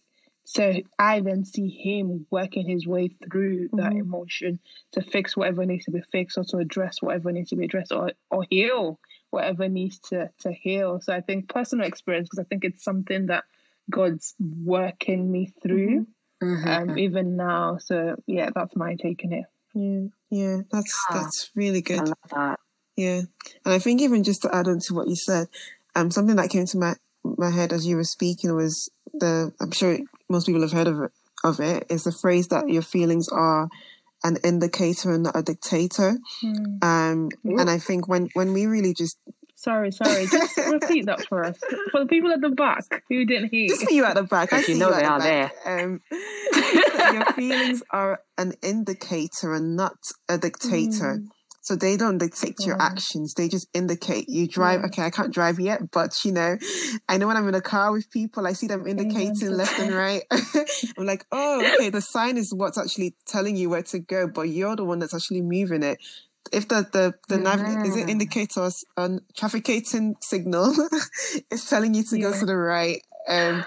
So 0.44 0.74
I 0.96 1.20
then 1.20 1.44
see 1.44 1.68
him 1.68 2.26
working 2.30 2.68
his 2.68 2.86
way 2.86 3.08
through 3.08 3.70
that 3.72 3.90
mm-hmm. 3.90 3.98
emotion 3.98 4.60
to 4.92 5.02
fix 5.02 5.36
whatever 5.36 5.66
needs 5.66 5.86
to 5.86 5.90
be 5.90 6.02
fixed 6.12 6.38
or 6.38 6.44
to 6.44 6.58
address 6.58 7.02
whatever 7.02 7.32
needs 7.32 7.50
to 7.50 7.56
be 7.56 7.64
addressed 7.64 7.92
or, 7.92 8.12
or 8.30 8.46
heal 8.48 9.00
whatever 9.30 9.68
needs 9.68 9.98
to, 9.98 10.30
to 10.40 10.52
heal. 10.52 11.00
So 11.00 11.12
I 11.12 11.20
think 11.20 11.48
personal 11.48 11.86
experience, 11.86 12.28
because 12.28 12.44
I 12.44 12.48
think 12.48 12.64
it's 12.64 12.84
something 12.84 13.26
that 13.26 13.44
God's 13.90 14.34
working 14.40 15.30
me 15.30 15.52
through 15.62 16.06
mm-hmm. 16.42 16.68
um, 16.68 16.88
mm-hmm. 16.88 16.98
even 16.98 17.36
now. 17.36 17.78
So 17.78 18.16
yeah, 18.26 18.50
that's 18.54 18.74
my 18.76 18.94
take 18.94 19.22
on 19.24 19.32
it. 19.32 19.44
Yeah, 19.74 20.06
yeah, 20.30 20.56
that's 20.70 21.04
that's 21.10 21.50
really 21.54 21.82
good. 21.82 22.10
That. 22.30 22.58
Yeah, 22.96 23.22
and 23.64 23.74
I 23.74 23.78
think 23.78 24.00
even 24.00 24.24
just 24.24 24.42
to 24.42 24.54
add 24.54 24.68
on 24.68 24.78
to 24.86 24.94
what 24.94 25.08
you 25.08 25.16
said, 25.16 25.48
um, 25.96 26.10
something 26.10 26.36
that 26.36 26.50
came 26.50 26.66
to 26.66 26.78
my 26.78 26.94
my 27.24 27.50
head 27.50 27.72
as 27.72 27.86
you 27.86 27.96
were 27.96 28.04
speaking 28.04 28.54
was 28.54 28.88
the 29.12 29.52
I'm 29.60 29.72
sure 29.72 29.98
most 30.28 30.46
people 30.46 30.62
have 30.62 30.72
heard 30.72 30.86
of 30.86 31.00
it, 31.00 31.10
of 31.42 31.58
it 31.60 31.86
is 31.90 32.04
the 32.04 32.12
phrase 32.12 32.48
that 32.48 32.68
your 32.68 32.82
feelings 32.82 33.28
are 33.28 33.68
an 34.22 34.36
indicator 34.44 35.12
and 35.12 35.24
not 35.24 35.36
a 35.36 35.42
dictator. 35.42 36.18
Mm. 36.44 36.84
Um, 36.84 37.28
and 37.44 37.70
I 37.70 37.78
think 37.78 38.06
when 38.06 38.28
when 38.34 38.52
we 38.52 38.66
really 38.66 38.94
just 38.94 39.18
Sorry, 39.58 39.90
sorry. 39.90 40.26
Just 40.26 40.56
repeat 40.70 41.06
that 41.06 41.26
for 41.28 41.42
us. 41.42 41.58
For 41.90 42.00
the 42.00 42.06
people 42.06 42.30
at 42.30 42.42
the 42.42 42.50
back 42.50 42.84
who 43.08 43.24
didn't 43.24 43.48
hear. 43.48 43.68
Just 43.68 43.84
for 43.84 43.90
you 43.90 44.04
at 44.04 44.14
the 44.14 44.22
back, 44.22 44.52
as 44.52 44.68
you 44.68 44.76
know 44.76 44.92
they 44.92 45.02
are 45.02 45.18
the 45.18 45.24
there. 45.24 45.50
Um, 45.64 46.02
your 47.14 47.24
feelings 47.32 47.82
are 47.90 48.20
an 48.36 48.52
indicator 48.62 49.54
and 49.54 49.74
not 49.74 49.96
a 50.28 50.36
dictator. 50.36 51.16
Mm. 51.16 51.28
So 51.66 51.74
they 51.74 51.96
don't 51.96 52.18
dictate 52.18 52.54
yeah. 52.60 52.66
your 52.66 52.80
actions. 52.80 53.34
They 53.34 53.48
just 53.48 53.66
indicate 53.74 54.28
you 54.28 54.46
drive. 54.46 54.82
Yeah. 54.82 54.86
Okay, 54.86 55.02
I 55.02 55.10
can't 55.10 55.34
drive 55.34 55.58
yet, 55.58 55.90
but 55.90 56.14
you 56.24 56.30
know, 56.30 56.56
I 57.08 57.16
know 57.16 57.26
when 57.26 57.36
I'm 57.36 57.48
in 57.48 57.56
a 57.56 57.60
car 57.60 57.90
with 57.90 58.08
people, 58.08 58.46
I 58.46 58.52
see 58.52 58.68
them 58.68 58.86
indicating 58.86 59.34
yeah. 59.40 59.48
left 59.48 59.76
and 59.80 59.92
right. 59.92 60.22
I'm 60.96 61.06
like, 61.06 61.26
oh, 61.32 61.66
okay, 61.74 61.90
the 61.90 62.00
sign 62.00 62.36
is 62.36 62.54
what's 62.54 62.78
actually 62.78 63.16
telling 63.26 63.56
you 63.56 63.68
where 63.68 63.82
to 63.82 63.98
go, 63.98 64.28
but 64.28 64.42
you're 64.42 64.76
the 64.76 64.84
one 64.84 65.00
that's 65.00 65.12
actually 65.12 65.42
moving 65.42 65.82
it. 65.82 65.98
If 66.52 66.68
the 66.68 66.86
the 66.92 67.14
the 67.28 67.38
nav- 67.38 67.84
is 67.84 67.96
it 67.96 68.08
indicators 68.08 68.84
on 68.96 69.22
trafficating 69.36 70.14
signal 70.20 70.72
is 71.50 71.64
telling 71.64 71.94
you 71.94 72.04
to 72.04 72.18
go 72.20 72.32
to 72.32 72.46
the 72.46 72.56
right, 72.56 73.02
um, 73.26 73.64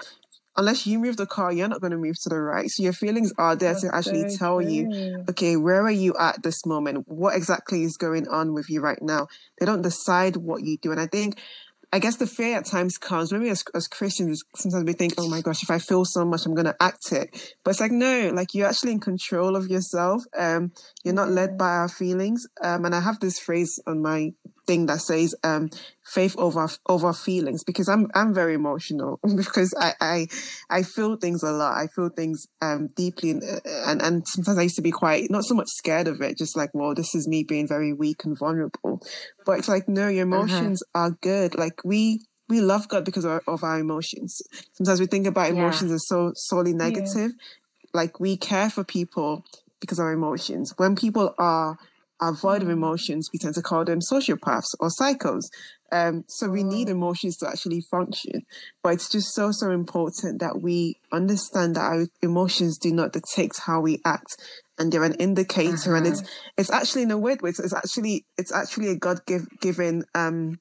unless 0.56 0.86
you 0.86 0.98
move 0.98 1.16
the 1.16 1.26
car, 1.26 1.52
you're 1.52 1.68
not 1.68 1.80
going 1.80 1.92
to 1.92 1.98
move 1.98 2.20
to 2.22 2.28
the 2.28 2.40
right. 2.40 2.68
So 2.68 2.82
your 2.82 2.92
feelings 2.92 3.32
are 3.38 3.56
there 3.56 3.72
That's 3.72 3.82
to 3.82 3.94
actually 3.94 4.36
tell 4.36 4.60
true. 4.60 4.70
you, 4.70 5.24
okay, 5.30 5.56
where 5.56 5.82
are 5.82 5.90
you 5.90 6.14
at 6.18 6.42
this 6.42 6.66
moment? 6.66 7.04
What 7.06 7.36
exactly 7.36 7.82
is 7.82 7.96
going 7.96 8.28
on 8.28 8.52
with 8.52 8.68
you 8.68 8.80
right 8.80 9.00
now? 9.00 9.28
They 9.58 9.66
don't 9.66 9.82
decide 9.82 10.36
what 10.36 10.62
you 10.62 10.76
do. 10.78 10.90
And 10.90 11.00
I 11.00 11.06
think 11.06 11.40
I 11.92 11.98
guess 11.98 12.16
the 12.16 12.26
fear 12.26 12.56
at 12.56 12.66
times 12.66 12.98
comes, 12.98 13.32
maybe 13.32 13.48
as, 13.48 13.64
as 13.74 13.88
Christians, 13.88 14.44
sometimes 14.54 14.84
we 14.84 14.92
think, 14.92 15.14
oh 15.18 15.28
my 15.28 15.40
gosh, 15.40 15.64
if 15.64 15.70
I 15.72 15.80
feel 15.80 16.04
so 16.04 16.24
much, 16.24 16.46
I'm 16.46 16.54
going 16.54 16.66
to 16.66 16.76
act 16.80 17.10
it. 17.10 17.54
But 17.64 17.72
it's 17.72 17.80
like, 17.80 17.90
no, 17.90 18.30
like 18.32 18.54
you're 18.54 18.68
actually 18.68 18.92
in 18.92 19.00
control 19.00 19.56
of 19.56 19.66
yourself. 19.68 20.22
Um, 20.38 20.70
you're 21.02 21.14
not 21.14 21.30
led 21.30 21.58
by 21.58 21.70
our 21.70 21.88
feelings. 21.88 22.46
Um, 22.62 22.84
and 22.84 22.94
I 22.94 23.00
have 23.00 23.18
this 23.18 23.40
phrase 23.40 23.80
on 23.88 24.02
my 24.02 24.30
thing 24.66 24.86
that 24.86 25.00
says, 25.00 25.34
um, 25.44 25.70
faith 26.04 26.34
over 26.38 26.68
over 26.88 27.12
feelings 27.12 27.62
because 27.62 27.88
I'm 27.88 28.08
I'm 28.14 28.34
very 28.34 28.54
emotional 28.54 29.20
because 29.36 29.74
I 29.78 29.94
I, 30.00 30.26
I 30.68 30.82
feel 30.82 31.16
things 31.16 31.42
a 31.42 31.52
lot. 31.52 31.76
I 31.76 31.86
feel 31.86 32.08
things 32.08 32.46
um, 32.60 32.88
deeply 32.96 33.30
and, 33.30 33.42
and 33.64 34.02
and 34.02 34.28
sometimes 34.28 34.58
I 34.58 34.62
used 34.62 34.76
to 34.76 34.82
be 34.82 34.90
quite 34.90 35.30
not 35.30 35.44
so 35.44 35.54
much 35.54 35.68
scared 35.68 36.08
of 36.08 36.20
it, 36.20 36.38
just 36.38 36.56
like 36.56 36.70
well 36.74 36.94
this 36.94 37.14
is 37.14 37.28
me 37.28 37.44
being 37.44 37.68
very 37.68 37.92
weak 37.92 38.24
and 38.24 38.38
vulnerable. 38.38 39.00
But 39.46 39.58
it's 39.58 39.68
like 39.68 39.88
no, 39.88 40.08
your 40.08 40.26
uh-huh. 40.26 40.42
emotions 40.42 40.82
uh-huh. 40.94 41.06
are 41.06 41.18
good. 41.22 41.56
Like 41.56 41.84
we 41.84 42.20
we 42.48 42.60
love 42.60 42.88
God 42.88 43.04
because 43.04 43.24
of 43.24 43.30
our, 43.30 43.42
of 43.46 43.62
our 43.62 43.78
emotions. 43.78 44.42
Sometimes 44.72 45.00
we 45.00 45.06
think 45.06 45.26
about 45.26 45.50
emotions 45.50 45.90
yeah. 45.90 45.94
as 45.94 46.08
so 46.08 46.32
solely 46.34 46.74
negative. 46.74 47.30
Yeah. 47.30 47.46
Like 47.94 48.20
we 48.20 48.36
care 48.36 48.68
for 48.68 48.84
people 48.84 49.44
because 49.80 49.98
of 49.98 50.04
our 50.04 50.12
emotions. 50.12 50.74
When 50.76 50.96
people 50.96 51.34
are 51.38 51.78
are 52.20 52.34
void 52.34 52.62
of 52.62 52.68
mm. 52.68 52.72
emotions, 52.72 53.30
we 53.32 53.38
tend 53.38 53.54
to 53.54 53.62
call 53.62 53.84
them 53.84 54.00
sociopaths 54.00 54.74
or 54.78 54.88
psychos. 54.88 55.44
Um, 55.92 56.24
so 56.28 56.48
we 56.48 56.62
need 56.62 56.88
emotions 56.88 57.36
to 57.38 57.48
actually 57.48 57.80
function, 57.90 58.42
but 58.82 58.94
it's 58.94 59.10
just 59.10 59.34
so 59.34 59.50
so 59.50 59.70
important 59.70 60.40
that 60.40 60.60
we 60.62 61.00
understand 61.10 61.74
that 61.74 61.82
our 61.82 62.06
emotions 62.22 62.78
do 62.78 62.92
not 62.92 63.12
dictate 63.12 63.52
how 63.66 63.80
we 63.80 64.00
act, 64.04 64.36
and 64.78 64.92
they're 64.92 65.02
an 65.02 65.14
indicator, 65.14 65.96
and 65.96 66.06
it's 66.06 66.20
uh-huh. 66.20 66.52
it's 66.58 66.70
actually 66.70 67.02
in 67.02 67.10
a 67.10 67.18
weird 67.18 67.42
way, 67.42 67.50
it's 67.50 67.74
actually 67.74 68.24
it's 68.38 68.52
actually 68.52 68.88
a 68.88 68.96
God 68.96 69.26
give, 69.26 69.48
given 69.60 70.04
um 70.14 70.60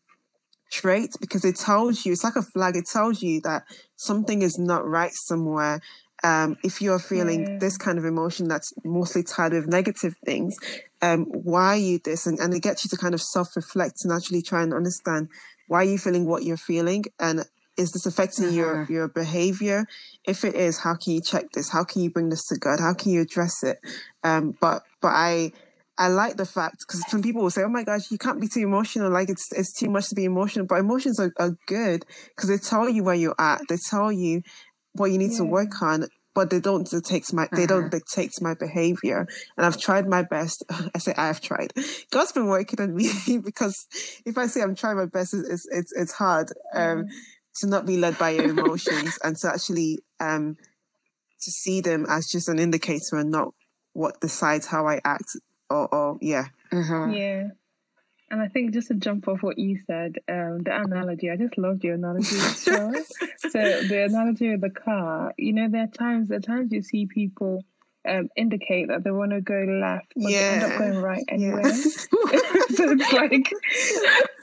trait 0.71 1.11
because 1.19 1.43
it 1.45 1.55
tells 1.55 2.05
you 2.05 2.13
it's 2.13 2.23
like 2.23 2.35
a 2.35 2.41
flag. 2.41 2.75
It 2.75 2.85
tells 2.91 3.21
you 3.21 3.41
that 3.41 3.63
something 3.97 4.41
is 4.41 4.57
not 4.57 4.87
right 4.87 5.11
somewhere, 5.13 5.81
um, 6.23 6.57
if 6.63 6.81
you're 6.81 6.99
feeling 6.99 7.59
this 7.59 7.77
kind 7.77 7.97
of 7.97 8.05
emotion 8.05 8.47
that's 8.47 8.73
mostly 8.83 9.23
tied 9.23 9.53
with 9.53 9.67
negative 9.67 10.15
things, 10.25 10.57
um, 11.01 11.25
why 11.25 11.67
are 11.67 11.77
you 11.77 11.99
this? 12.03 12.27
And, 12.27 12.39
and 12.39 12.53
it 12.53 12.61
gets 12.61 12.83
you 12.83 12.89
to 12.89 12.97
kind 12.97 13.13
of 13.13 13.21
self 13.21 13.55
reflect 13.55 14.03
and 14.03 14.11
actually 14.11 14.41
try 14.41 14.63
and 14.63 14.73
understand 14.73 15.29
why 15.67 15.81
are 15.81 15.85
you 15.85 15.97
feeling 15.97 16.25
what 16.25 16.43
you're 16.43 16.57
feeling 16.57 17.05
and 17.19 17.45
is 17.77 17.91
this 17.93 18.05
affecting 18.05 18.45
uh-huh. 18.45 18.55
your 18.55 18.87
your 18.89 19.07
behavior 19.07 19.85
if 20.27 20.43
it 20.43 20.55
is 20.55 20.79
how 20.79 20.95
can 20.95 21.13
you 21.13 21.21
check 21.21 21.45
this 21.53 21.69
how 21.69 21.83
can 21.83 22.01
you 22.01 22.09
bring 22.09 22.27
this 22.29 22.45
to 22.47 22.57
god 22.57 22.79
how 22.79 22.93
can 22.93 23.11
you 23.11 23.21
address 23.21 23.63
it 23.63 23.77
um, 24.23 24.57
but 24.59 24.81
but 24.99 25.09
i 25.13 25.51
I 26.01 26.07
like 26.07 26.37
the 26.37 26.45
fact 26.45 26.77
because 26.79 27.03
some 27.09 27.21
people 27.21 27.41
will 27.41 27.49
say, 27.49 27.61
"Oh 27.61 27.67
my 27.67 27.83
gosh, 27.83 28.09
you 28.09 28.17
can't 28.17 28.39
be 28.39 28.47
too 28.47 28.61
emotional. 28.61 29.11
Like 29.11 29.29
it's 29.29 29.51
it's 29.51 29.73
too 29.73 29.89
much 29.89 30.07
to 30.07 30.15
be 30.15 30.23
emotional." 30.23 30.65
But 30.65 30.79
emotions 30.79 31.19
are, 31.19 31.33
are 31.37 31.57
good 31.67 32.05
because 32.29 32.47
they 32.47 32.57
tell 32.57 32.87
you 32.87 33.03
where 33.03 33.15
you're 33.15 33.35
at. 33.37 33.63
They 33.67 33.75
tell 33.75 34.09
you 34.09 34.41
what 34.93 35.11
you 35.11 35.17
need 35.17 35.31
yeah. 35.31 35.37
to 35.37 35.45
work 35.45 35.81
on 35.81 36.07
but 36.35 36.49
they 36.49 36.59
don't 36.59 36.89
dictate 36.89 37.31
my 37.33 37.47
they 37.51 37.65
don't 37.65 37.85
uh-huh. 37.85 37.89
dictate 37.89 38.33
my 38.41 38.53
behavior 38.53 39.27
and 39.57 39.65
i've 39.65 39.77
tried 39.77 40.07
my 40.07 40.21
best 40.23 40.63
i 40.95 40.97
say 40.97 41.13
i 41.17 41.27
have 41.27 41.41
tried 41.41 41.73
god's 42.11 42.31
been 42.31 42.47
working 42.47 42.79
on 42.81 42.95
me 42.95 43.09
because 43.43 43.87
if 44.25 44.37
i 44.37 44.45
say 44.45 44.61
i'm 44.61 44.75
trying 44.75 44.97
my 44.97 45.05
best 45.05 45.33
it's 45.33 45.67
it's 45.71 45.91
it's 45.93 46.13
hard 46.13 46.51
um, 46.73 47.05
to 47.55 47.67
not 47.67 47.85
be 47.85 47.97
led 47.97 48.17
by 48.17 48.29
your 48.29 48.49
emotions 48.49 49.17
and 49.23 49.35
to 49.37 49.49
actually 49.49 49.99
um 50.19 50.55
to 51.41 51.51
see 51.51 51.81
them 51.81 52.05
as 52.09 52.27
just 52.27 52.49
an 52.49 52.59
indicator 52.59 53.17
and 53.17 53.31
not 53.31 53.53
what 53.93 54.21
decides 54.21 54.67
how 54.67 54.87
i 54.87 54.99
act 55.03 55.35
or, 55.69 55.93
or 55.93 56.17
yeah 56.21 56.45
mm-hmm. 56.71 57.11
yeah 57.11 57.47
and 58.31 58.41
I 58.41 58.47
think 58.47 58.73
just 58.73 58.89
to 58.89 58.93
jump 58.93 59.27
off 59.27 59.41
what 59.41 59.57
you 59.57 59.79
said, 59.85 60.17
um, 60.27 60.59
the 60.63 60.71
analogy, 60.75 61.29
I 61.29 61.35
just 61.35 61.57
loved 61.57 61.83
your 61.83 61.95
analogy. 61.95 62.25
so 62.35 62.91
the 63.49 64.05
analogy 64.07 64.51
of 64.53 64.61
the 64.61 64.69
car, 64.69 65.33
you 65.37 65.53
know, 65.53 65.67
there 65.69 65.83
are 65.83 65.87
times, 65.87 66.29
there 66.29 66.37
are 66.37 66.41
times 66.41 66.71
you 66.71 66.81
see 66.81 67.05
people 67.07 67.63
um, 68.07 68.29
indicate 68.35 68.87
that 68.89 69.03
they 69.03 69.11
want 69.11 69.31
to 69.31 69.41
go 69.41 69.55
left, 69.55 70.13
but 70.15 70.31
yeah. 70.31 70.59
they 70.59 70.65
end 70.65 70.73
up 70.73 70.79
going 70.79 71.01
right 71.01 71.23
anyway. 71.27 71.61
Yeah. 71.63 71.71
so 71.71 72.91
it's 72.91 73.13
like 73.13 73.53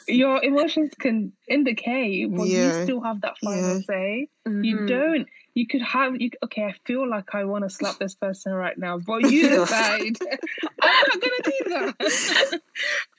your 0.09 0.43
emotions 0.43 0.93
can 0.99 1.33
indicate, 1.49 2.35
but 2.35 2.47
yeah. 2.47 2.79
you 2.79 2.85
still 2.85 3.01
have 3.01 3.21
that 3.23 3.39
final 3.39 3.81
say. 3.83 4.29
Mm-hmm. 4.47 4.65
You 4.65 4.87
don't 4.87 5.29
you 5.57 5.67
could 5.67 5.81
have 5.81 6.21
you 6.21 6.31
okay 6.45 6.65
i 6.65 6.75
feel 6.85 7.09
like 7.09 7.35
i 7.35 7.43
want 7.43 7.65
to 7.65 7.71
slap 7.71 7.99
this 7.99 8.15
person 8.15 8.53
right 8.53 8.77
now 8.77 8.99
but 8.99 9.23
you 9.31 9.49
decide. 9.49 10.17
I'm 10.83 11.05
not 11.09 11.21
gonna 11.21 11.43
do 11.45 11.71
that. 11.71 11.95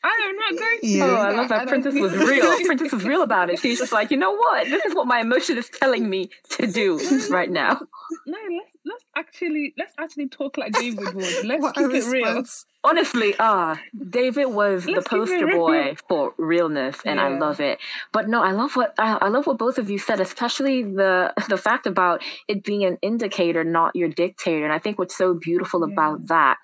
I 0.03 0.29
am 0.29 0.35
not 0.37 0.59
going 0.59 0.79
to. 0.81 0.87
Yeah. 0.87 1.05
oh 1.05 1.15
i 1.15 1.31
love 1.31 1.49
that 1.49 1.61
I 1.61 1.65
princess 1.65 1.95
was 1.95 2.13
real. 2.13 2.55
princess 2.65 2.91
was 2.91 3.03
real 3.03 3.23
about 3.23 3.49
it. 3.49 3.59
She's 3.59 3.79
just 3.79 3.91
like 3.91 4.11
you 4.11 4.17
know 4.17 4.33
what? 4.35 4.65
This 4.65 4.85
is 4.85 4.93
what 4.93 5.07
my 5.07 5.19
emotion 5.19 5.57
is 5.57 5.67
telling 5.69 6.09
me 6.09 6.29
to 6.51 6.67
do 6.67 6.99
right 7.29 7.49
now. 7.49 7.81
No 8.27 8.37
let's 8.49 8.76
let's 8.87 9.05
actually 9.15 9.73
let's 9.77 9.93
actually 9.97 10.27
talk 10.27 10.57
like 10.57 10.71
david 10.73 11.13
would 11.13 11.43
let's 11.45 11.71
keep 11.73 11.91
it 11.91 12.05
real 12.05 12.43
honestly, 12.87 13.35
ah, 13.39 13.71
uh, 13.71 13.75
David 14.09 14.45
was 14.45 14.85
Let's 14.85 15.03
the 15.03 15.09
poster 15.09 15.47
boy 15.47 15.95
for 16.07 16.33
realness, 16.37 16.97
and 17.05 17.19
yeah. 17.19 17.25
I 17.25 17.37
love 17.37 17.59
it. 17.59 17.79
But 18.11 18.29
no, 18.29 18.41
I 18.41 18.51
love 18.51 18.75
what 18.75 18.93
I, 18.97 19.17
I, 19.21 19.27
love 19.27 19.45
what 19.47 19.57
both 19.57 19.77
of 19.77 19.89
you 19.89 19.99
said, 19.99 20.19
especially 20.19 20.83
the 20.83 21.33
the 21.49 21.57
fact 21.57 21.85
about 21.87 22.23
it 22.47 22.63
being 22.63 22.85
an 22.85 22.97
indicator, 23.01 23.63
not 23.63 23.95
your 23.95 24.09
dictator. 24.09 24.63
And 24.63 24.73
I 24.73 24.79
think 24.79 24.97
what's 24.97 25.15
so 25.15 25.33
beautiful 25.33 25.85
yeah. 25.85 25.93
about 25.93 26.27
that 26.27 26.57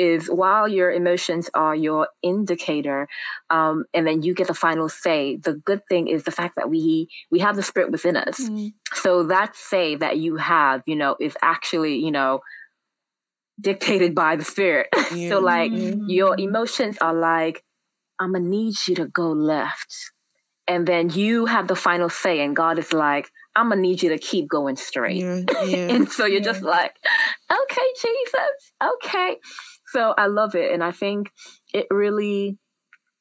is 0.00 0.28
while 0.28 0.66
your 0.66 0.90
emotions 0.90 1.50
are 1.52 1.74
your 1.74 2.08
indicator 2.22 3.06
um, 3.50 3.84
and 3.92 4.06
then 4.06 4.22
you 4.22 4.34
get 4.34 4.46
the 4.46 4.54
final 4.54 4.88
say 4.88 5.36
the 5.36 5.52
good 5.52 5.82
thing 5.88 6.08
is 6.08 6.24
the 6.24 6.30
fact 6.30 6.56
that 6.56 6.70
we 6.70 7.08
we 7.30 7.40
have 7.40 7.56
the 7.56 7.62
spirit 7.62 7.90
within 7.90 8.16
us 8.16 8.40
mm. 8.40 8.72
so 8.94 9.24
that 9.24 9.54
say 9.54 9.96
that 9.96 10.16
you 10.16 10.36
have 10.36 10.82
you 10.86 10.96
know 10.96 11.16
is 11.20 11.36
actually 11.42 11.96
you 11.96 12.10
know 12.10 12.40
dictated 13.60 14.14
by 14.14 14.36
the 14.36 14.44
spirit. 14.44 14.88
Yeah. 15.10 15.30
so 15.30 15.40
like 15.40 15.72
mm-hmm. 15.72 16.08
your 16.08 16.38
emotions 16.38 16.96
are 17.00 17.14
like, 17.14 17.64
I'm 18.20 18.32
gonna 18.32 18.44
need 18.44 18.74
you 18.86 18.94
to 18.96 19.06
go 19.06 19.30
left. 19.32 20.12
And 20.68 20.86
then 20.86 21.10
you 21.10 21.46
have 21.46 21.66
the 21.66 21.74
final 21.74 22.08
say, 22.08 22.44
and 22.44 22.54
God 22.54 22.78
is 22.78 22.92
like, 22.92 23.28
I'm 23.56 23.70
gonna 23.70 23.80
need 23.80 24.04
you 24.04 24.10
to 24.10 24.18
keep 24.18 24.48
going 24.48 24.76
straight. 24.76 25.16
Yeah, 25.22 25.42
yeah, 25.64 25.94
and 25.94 26.08
so 26.08 26.26
you're 26.26 26.42
just 26.42 26.62
like, 26.62 26.94
okay, 27.50 27.88
Jesus, 28.00 28.72
okay. 28.80 29.38
So 29.92 30.14
I 30.16 30.26
love 30.26 30.54
it. 30.54 30.72
And 30.72 30.82
I 30.82 30.92
think 30.92 31.30
it 31.72 31.86
really 31.90 32.58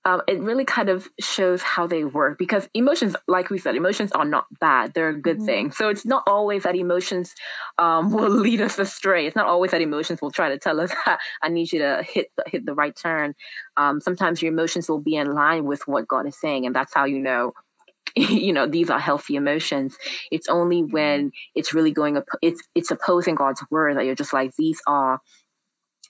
um, 0.05 0.21
it 0.27 0.39
really 0.39 0.63
kind 0.63 0.89
of 0.89 1.10
shows 1.19 1.62
how 1.62 1.86
they 1.86 2.05
work 2.05 2.38
because 2.38 2.69
emotions, 2.73 3.15
like 3.27 3.49
we 3.49 3.58
said, 3.58 3.75
emotions 3.75 4.12
are 4.13 4.25
not 4.25 4.45
bad. 4.60 4.93
They're 4.93 5.10
a 5.10 5.21
good 5.21 5.38
mm-hmm. 5.38 5.45
thing. 5.45 5.71
So 5.71 5.89
it's 5.89 6.05
not 6.05 6.23
always 6.25 6.63
that 6.63 6.75
emotions 6.75 7.36
um, 7.77 8.12
will 8.13 8.29
lead 8.29 8.62
us 8.62 8.79
astray. 8.79 9.27
It's 9.27 9.36
not 9.36 9.47
always 9.47 9.71
that 9.71 9.82
emotions 9.82 10.21
will 10.21 10.32
try 10.32 10.49
to 10.49 10.58
tell 10.58 10.79
us, 10.79 10.91
I 11.43 11.49
need 11.49 11.71
you 11.71 11.79
to 11.79 12.03
hit 12.08 12.32
the, 12.38 12.43
hit 12.47 12.65
the 12.65 12.73
right 12.73 12.95
turn. 12.95 13.36
Um, 13.75 13.99
sometimes 13.99 14.41
your 14.41 14.53
emotions 14.53 14.88
will 14.88 15.01
be 15.01 15.15
in 15.15 15.32
line 15.32 15.65
with 15.65 15.86
what 15.86 16.08
God 16.08 16.25
is 16.27 16.39
saying. 16.39 16.65
And 16.65 16.73
that's 16.73 16.93
how 16.93 17.03
you 17.03 17.19
know 17.19 17.53
you 18.15 18.53
know 18.53 18.65
these 18.65 18.89
are 18.89 18.99
healthy 18.99 19.36
emotions 19.36 19.95
it's 20.32 20.47
only 20.47 20.82
when 20.84 21.27
mm-hmm. 21.27 21.51
it's 21.53 21.75
really 21.75 21.91
going 21.91 22.17
up 22.17 22.25
it's 22.41 22.62
it's 22.73 22.89
opposing 22.89 23.36
god's 23.36 23.63
word 23.69 23.97
that 23.97 24.05
you're 24.05 24.15
just 24.15 24.34
like 24.34 24.51
these 24.58 24.82
are 24.88 25.19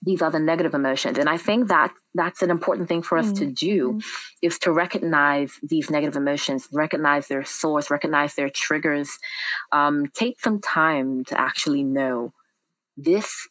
these 0.04 0.22
are 0.22 0.32
the 0.32 0.40
negative 0.40 0.74
emotions 0.74 1.18
and 1.18 1.30
i 1.30 1.38
think 1.38 1.68
that 1.68 1.92
that's 2.16 2.42
an 2.42 2.50
important 2.50 2.88
thing 2.88 3.02
for 3.02 3.18
us 3.18 3.28
mm-hmm. 3.28 3.36
to 3.36 3.46
do 3.48 3.90
mm-hmm. 3.90 4.00
is 4.42 4.60
to 4.60 4.72
recognize 4.72 5.54
these 5.62 5.90
negative 5.90 6.16
emotions 6.16 6.68
recognize 6.72 7.28
their 7.28 7.46
source 7.46 7.92
recognize 7.92 8.36
their 8.36 8.50
triggers 8.50 9.18
um, 9.72 10.08
take 10.08 10.40
some 10.40 10.60
time 10.62 11.24
to 11.26 11.40
actually 11.40 11.84
know 11.84 12.34
this 12.98 13.48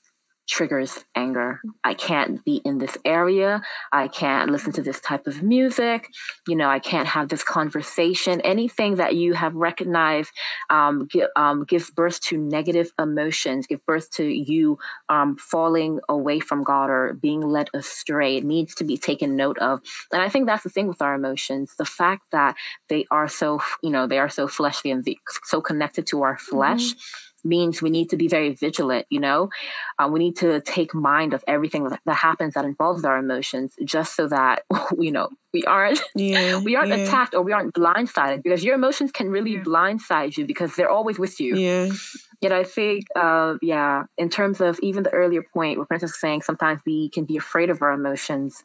triggers 0.48 1.04
anger. 1.14 1.60
I 1.84 1.94
can't 1.94 2.44
be 2.44 2.60
in 2.64 2.78
this 2.78 2.96
area. 3.04 3.62
I 3.92 4.08
can't 4.08 4.50
listen 4.50 4.72
to 4.72 4.82
this 4.82 5.00
type 5.00 5.26
of 5.26 5.42
music. 5.42 6.08
You 6.48 6.56
know, 6.56 6.68
I 6.68 6.78
can't 6.78 7.06
have 7.06 7.28
this 7.28 7.44
conversation. 7.44 8.40
Anything 8.40 8.96
that 8.96 9.14
you 9.14 9.34
have 9.34 9.54
recognized 9.54 10.32
um, 10.70 11.06
give, 11.06 11.28
um, 11.36 11.64
gives 11.64 11.90
birth 11.90 12.20
to 12.22 12.38
negative 12.38 12.90
emotions, 12.98 13.66
give 13.66 13.84
birth 13.84 14.10
to 14.12 14.24
you 14.24 14.78
um, 15.08 15.36
falling 15.36 16.00
away 16.08 16.40
from 16.40 16.64
God 16.64 16.90
or 16.90 17.12
being 17.12 17.42
led 17.42 17.68
astray. 17.74 18.38
It 18.38 18.44
needs 18.44 18.74
to 18.76 18.84
be 18.84 18.96
taken 18.96 19.36
note 19.36 19.58
of. 19.58 19.80
And 20.12 20.22
I 20.22 20.28
think 20.28 20.46
that's 20.46 20.64
the 20.64 20.70
thing 20.70 20.88
with 20.88 21.02
our 21.02 21.14
emotions 21.14 21.74
the 21.78 21.84
fact 21.84 22.22
that 22.32 22.56
they 22.88 23.04
are 23.10 23.28
so, 23.28 23.60
you 23.82 23.90
know, 23.90 24.06
they 24.06 24.18
are 24.18 24.28
so 24.30 24.48
fleshly 24.48 24.90
and 24.90 25.06
so 25.44 25.60
connected 25.60 26.06
to 26.08 26.22
our 26.22 26.38
flesh. 26.38 26.82
Mm-hmm 26.82 27.27
means 27.44 27.82
we 27.82 27.90
need 27.90 28.10
to 28.10 28.16
be 28.16 28.28
very 28.28 28.54
vigilant, 28.54 29.06
you 29.10 29.20
know? 29.20 29.50
Uh, 29.98 30.08
we 30.10 30.18
need 30.18 30.36
to 30.36 30.60
take 30.60 30.94
mind 30.94 31.34
of 31.34 31.42
everything 31.46 31.88
that, 31.88 32.14
happens 32.14 32.54
that 32.54 32.64
involves 32.64 33.04
our 33.04 33.18
emotions 33.18 33.74
just 33.84 34.16
so 34.16 34.28
that, 34.28 34.62
you 34.98 35.12
know, 35.12 35.28
we 35.52 35.64
aren't 35.64 36.00
yeah, 36.14 36.58
we 36.64 36.76
aren't 36.76 36.90
yeah. 36.90 36.96
attacked 36.96 37.34
or 37.34 37.42
we 37.42 37.52
aren't 37.52 37.74
blindsided 37.74 38.42
because 38.42 38.62
your 38.62 38.74
emotions 38.74 39.10
can 39.12 39.30
really 39.30 39.54
yeah. 39.54 39.62
blindside 39.62 40.36
you 40.36 40.46
because 40.46 40.74
they're 40.74 40.90
always 40.90 41.18
with 41.18 41.40
you. 41.40 41.56
Yeah. 41.56 41.88
Yet 42.40 42.52
I 42.52 42.64
think, 42.64 43.04
uh, 43.16 43.54
yeah, 43.62 44.04
in 44.16 44.28
terms 44.28 44.60
of 44.60 44.78
even 44.80 45.02
the 45.02 45.10
earlier 45.10 45.42
point 45.42 45.78
where 45.78 45.86
Princess 45.86 46.10
was 46.10 46.20
saying 46.20 46.42
sometimes 46.42 46.80
we 46.86 47.08
can 47.08 47.24
be 47.24 47.36
afraid 47.36 47.70
of 47.70 47.82
our 47.82 47.92
emotions, 47.92 48.62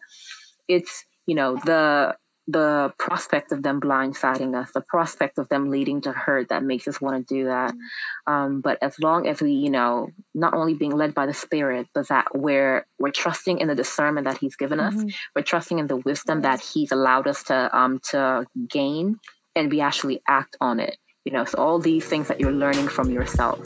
it's, 0.68 1.06
you 1.26 1.36
know, 1.36 1.56
the 1.56 2.16
the 2.48 2.94
prospect 2.98 3.52
of 3.52 3.64
them 3.64 3.80
blindsiding 3.80 4.60
us, 4.60 4.72
the 4.74 4.82
prospect 4.82 5.38
of 5.38 5.48
them 5.48 5.70
leading 5.70 6.02
to 6.02 6.12
hurt 6.12 6.50
that 6.50 6.64
makes 6.64 6.88
us 6.88 7.00
want 7.00 7.26
to 7.28 7.34
do 7.34 7.46
that. 7.46 7.72
Mm-hmm. 7.72 8.34
Um, 8.34 8.62
but 8.62 8.80
as 8.82 9.00
long 9.00 9.28
as 9.28 9.42
we, 9.42 9.52
you 9.52 9.70
know, 9.70 10.10
not 10.34 10.54
only 10.54 10.74
being 10.74 10.92
led 10.92 11.14
by 11.14 11.26
the 11.26 11.34
Spirit, 11.34 11.88
but 11.94 12.10
that 12.10 12.36
we're 12.36 12.86
we're 13.00 13.12
trusting 13.12 13.60
in 13.60 13.68
the 13.70 13.76
discernment 13.76 14.26
that 14.26 14.38
He's 14.38 14.58
given 14.58 14.80
us, 14.80 14.94
mm-hmm. 14.94 15.08
we're 15.36 15.44
trusting 15.44 15.80
in 15.80 15.88
the 15.88 15.98
wisdom 15.98 16.42
that 16.42 16.60
He's 16.60 16.92
allowed 16.92 17.28
us 17.28 17.44
to 17.44 17.78
um 17.78 18.00
to 18.12 18.46
gain, 18.68 19.20
and 19.56 19.72
we 19.72 19.80
actually 19.80 20.22
act 20.28 20.58
on 20.60 20.80
it. 20.80 20.98
You 21.24 21.32
know, 21.32 21.46
so 21.46 21.58
all 21.58 21.80
these 21.80 22.06
things 22.06 22.28
that 22.28 22.42
you're 22.42 22.52
learning 22.52 22.90
from 22.90 23.10
yourself 23.10 23.66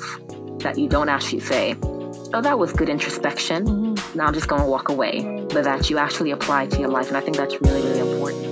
that 0.60 0.78
you 0.78 0.88
don't 0.88 1.10
actually 1.10 1.40
say, 1.40 1.76
oh, 1.82 2.42
that 2.42 2.60
was 2.60 2.72
good 2.74 2.90
introspection. 2.90 3.66
Mm-hmm. 3.66 4.18
Now 4.18 4.28
I'm 4.28 4.34
just 4.36 4.48
going 4.48 4.62
to 4.62 4.68
walk 4.68 4.90
away, 4.90 5.46
but 5.50 5.64
that 5.64 5.90
you 5.90 5.98
actually 5.98 6.30
apply 6.30 6.68
to 6.68 6.80
your 6.80 6.90
life. 6.90 7.08
And 7.08 7.18
I 7.18 7.22
think 7.22 7.38
that's 7.38 7.60
really, 7.62 7.82
really 7.82 8.00
important. 8.00 8.47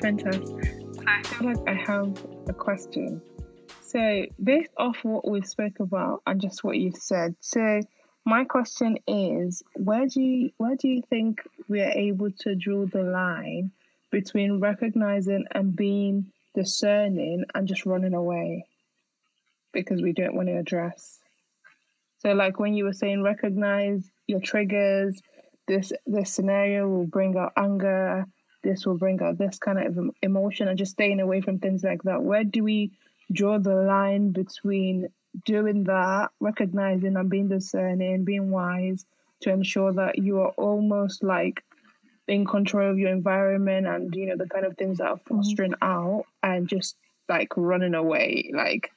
Fantastic. 0.00 0.80
I 1.06 1.22
feel 1.22 1.48
like 1.48 1.68
I 1.68 1.74
have 1.74 2.16
a 2.48 2.52
question. 2.52 3.22
So, 3.82 4.26
based 4.42 4.70
off 4.76 4.98
what 5.02 5.28
we 5.28 5.42
spoke 5.42 5.80
about 5.80 6.22
and 6.26 6.40
just 6.40 6.62
what 6.62 6.78
you've 6.78 6.96
said, 6.96 7.34
so 7.40 7.80
my 8.24 8.44
question 8.44 8.98
is, 9.06 9.62
where 9.74 10.06
do 10.06 10.20
you 10.20 10.50
where 10.58 10.76
do 10.76 10.88
you 10.88 11.02
think 11.10 11.42
we 11.68 11.80
are 11.80 11.90
able 11.90 12.30
to 12.40 12.54
draw 12.54 12.86
the 12.86 13.02
line 13.02 13.72
between 14.10 14.60
recognizing 14.60 15.44
and 15.52 15.74
being 15.74 16.30
discerning 16.54 17.44
and 17.54 17.66
just 17.66 17.86
running 17.86 18.14
away 18.14 18.64
because 19.72 20.02
we 20.02 20.12
don't 20.12 20.34
want 20.34 20.48
to 20.48 20.58
address? 20.58 21.18
So, 22.18 22.32
like 22.32 22.60
when 22.60 22.74
you 22.74 22.84
were 22.84 22.92
saying, 22.92 23.22
recognize 23.22 24.08
your 24.26 24.40
triggers. 24.40 25.20
This 25.66 25.92
this 26.06 26.32
scenario 26.32 26.88
will 26.88 27.06
bring 27.06 27.36
out 27.36 27.52
anger. 27.56 28.26
This 28.62 28.84
will 28.86 28.98
bring 28.98 29.22
out 29.22 29.38
this 29.38 29.58
kind 29.58 29.78
of 29.78 30.10
emotion, 30.22 30.68
and 30.68 30.78
just 30.78 30.92
staying 30.92 31.20
away 31.20 31.40
from 31.40 31.58
things 31.58 31.82
like 31.82 32.02
that. 32.04 32.22
Where 32.22 32.44
do 32.44 32.62
we 32.62 32.92
draw 33.32 33.58
the 33.58 33.74
line 33.74 34.32
between 34.32 35.08
doing 35.44 35.84
that, 35.84 36.30
recognizing 36.40 37.16
and 37.16 37.30
being 37.30 37.48
discerning, 37.48 38.24
being 38.24 38.50
wise 38.50 39.04
to 39.40 39.50
ensure 39.50 39.92
that 39.94 40.18
you 40.18 40.40
are 40.40 40.50
almost 40.50 41.22
like 41.22 41.62
in 42.30 42.46
control 42.46 42.90
of 42.90 42.98
your 42.98 43.10
environment 43.10 43.86
and 43.86 44.14
you 44.14 44.26
know 44.26 44.36
the 44.36 44.48
kind 44.48 44.64
of 44.64 44.76
things 44.76 44.98
that 44.98 45.08
are 45.08 45.16
mm-hmm. 45.16 45.36
fostering 45.36 45.72
mm-hmm. 45.72 45.82
out 45.82 46.24
and 46.42 46.68
just 46.68 46.96
like 47.28 47.48
running 47.56 47.94
away 47.94 48.50
like 48.54 48.90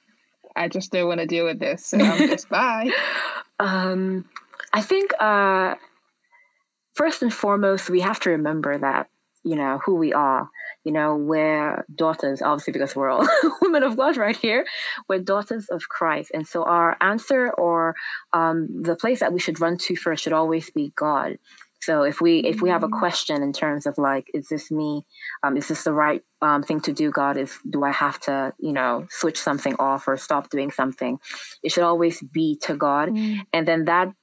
i 0.56 0.67
just 0.67 0.91
don't 0.91 1.08
want 1.08 1.19
to 1.19 1.26
deal 1.26 1.45
with 1.45 1.60
this 1.60 1.86
so 1.86 1.97
i'm 1.97 2.28
just 2.28 2.47
bye 2.49 2.91
um 3.60 4.23
i 4.71 4.82
think 4.82 5.12
uh 5.19 5.73
first 6.93 7.23
and 7.23 7.34
foremost 7.34 7.89
we 7.89 8.02
have 8.02 8.19
to 8.19 8.32
remember 8.32 8.78
that 8.78 9.10
you 9.43 9.56
know 9.56 9.79
who 9.86 9.95
we 9.95 10.13
are 10.13 10.49
you 10.84 10.91
know, 10.91 11.15
we're 11.15 11.86
daughters, 11.95 12.41
obviously, 12.41 12.73
because 12.73 12.95
we're 12.95 13.10
all 13.10 13.27
women 13.62 13.84
of 13.84 13.95
God 13.95 14.17
right 14.17 14.36
here. 14.36 14.65
We're 15.08 15.19
daughters 15.19 15.67
of 15.69 15.88
Christ. 15.88 16.32
And 16.34 16.47
so 16.47 16.63
our 16.63 16.97
answer 16.99 17.49
or 17.51 17.95
um, 18.34 18.67
the 18.84 18.95
place 18.95 19.21
that 19.21 19.34
we 19.34 19.39
should 19.39 19.62
run 19.62 19.77
to 19.77 19.95
first 19.95 20.23
should 20.23 20.34
always 20.34 20.69
be 20.71 20.91
God. 20.95 21.38
So 21.82 22.03
if 22.03 22.21
we 22.21 22.39
if 22.39 22.62
we 22.62 22.69
have 22.69 22.84
a 22.84 22.88
mm-hmm. 22.88 22.99
question 22.99 23.43
in 23.43 23.51
terms 23.51 23.86
of 23.86 23.97
like, 23.97 24.32
is 24.34 24.47
this 24.47 24.71
me? 24.71 25.06
Um, 25.43 25.58
is 25.58 25.67
this 25.67 25.84
the 25.84 25.91
right 25.91 26.23
um, 26.41 26.63
thing 26.63 26.79
to 26.82 26.93
do? 26.93 27.12
God 27.12 27.36
is 27.36 27.60
do 27.69 27.84
I 27.84 27.91
have 27.91 28.17
to 28.21 28.53
you 28.58 28.71
know 28.71 29.06
switch 29.10 29.38
something 29.38 29.75
off 29.79 30.08
or 30.08 30.15
stop 30.15 30.49
doing 30.49 30.71
something? 30.71 31.19
It 31.62 31.73
should 31.73 31.84
always 31.84 32.21
be 32.21 32.58
to 32.62 32.77
God, 32.77 33.10
mm. 33.10 33.41
and 33.51 33.67
then 33.67 33.84
that 33.86 34.13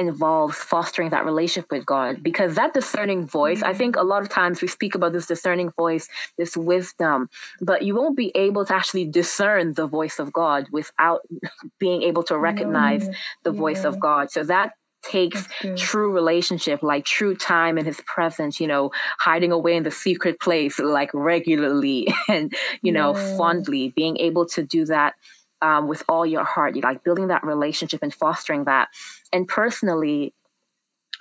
involves 0.00 0.56
fostering 0.56 1.10
that 1.10 1.24
relationship 1.24 1.70
with 1.70 1.86
God 1.86 2.22
because 2.22 2.56
that 2.56 2.74
discerning 2.74 3.26
voice, 3.26 3.58
mm-hmm. 3.58 3.70
I 3.70 3.74
think 3.74 3.96
a 3.96 4.02
lot 4.02 4.22
of 4.22 4.28
times 4.28 4.60
we 4.60 4.68
speak 4.68 4.94
about 4.94 5.12
this 5.12 5.26
discerning 5.26 5.70
voice, 5.70 6.08
this 6.36 6.56
wisdom, 6.56 7.28
but 7.60 7.82
you 7.82 7.94
won't 7.94 8.16
be 8.16 8.32
able 8.34 8.64
to 8.64 8.74
actually 8.74 9.04
discern 9.04 9.74
the 9.74 9.86
voice 9.86 10.18
of 10.18 10.32
God 10.32 10.66
without 10.72 11.20
being 11.78 12.02
able 12.02 12.22
to 12.24 12.38
recognize 12.38 13.06
no. 13.06 13.14
the 13.44 13.52
yeah. 13.52 13.58
voice 13.58 13.84
of 13.84 14.00
God. 14.00 14.30
So 14.30 14.42
that 14.44 14.72
takes 15.02 15.48
true 15.76 16.12
relationship, 16.12 16.82
like 16.82 17.04
true 17.04 17.34
time 17.34 17.78
in 17.78 17.86
his 17.86 18.00
presence, 18.06 18.60
you 18.60 18.66
know, 18.66 18.90
hiding 19.18 19.52
away 19.52 19.76
in 19.76 19.82
the 19.82 19.90
secret 19.90 20.40
place, 20.40 20.78
like 20.78 21.10
regularly 21.14 22.08
and, 22.28 22.54
you 22.82 22.92
know, 22.92 23.16
yeah. 23.16 23.36
fondly, 23.36 23.92
being 23.94 24.18
able 24.18 24.46
to 24.46 24.62
do 24.62 24.84
that 24.86 25.14
um, 25.62 25.88
with 25.88 26.02
all 26.08 26.26
your 26.26 26.44
heart, 26.44 26.76
you 26.76 26.82
like 26.82 27.04
building 27.04 27.28
that 27.28 27.44
relationship 27.44 28.02
and 28.02 28.12
fostering 28.14 28.64
that. 28.64 28.88
And 29.32 29.46
personally, 29.46 30.34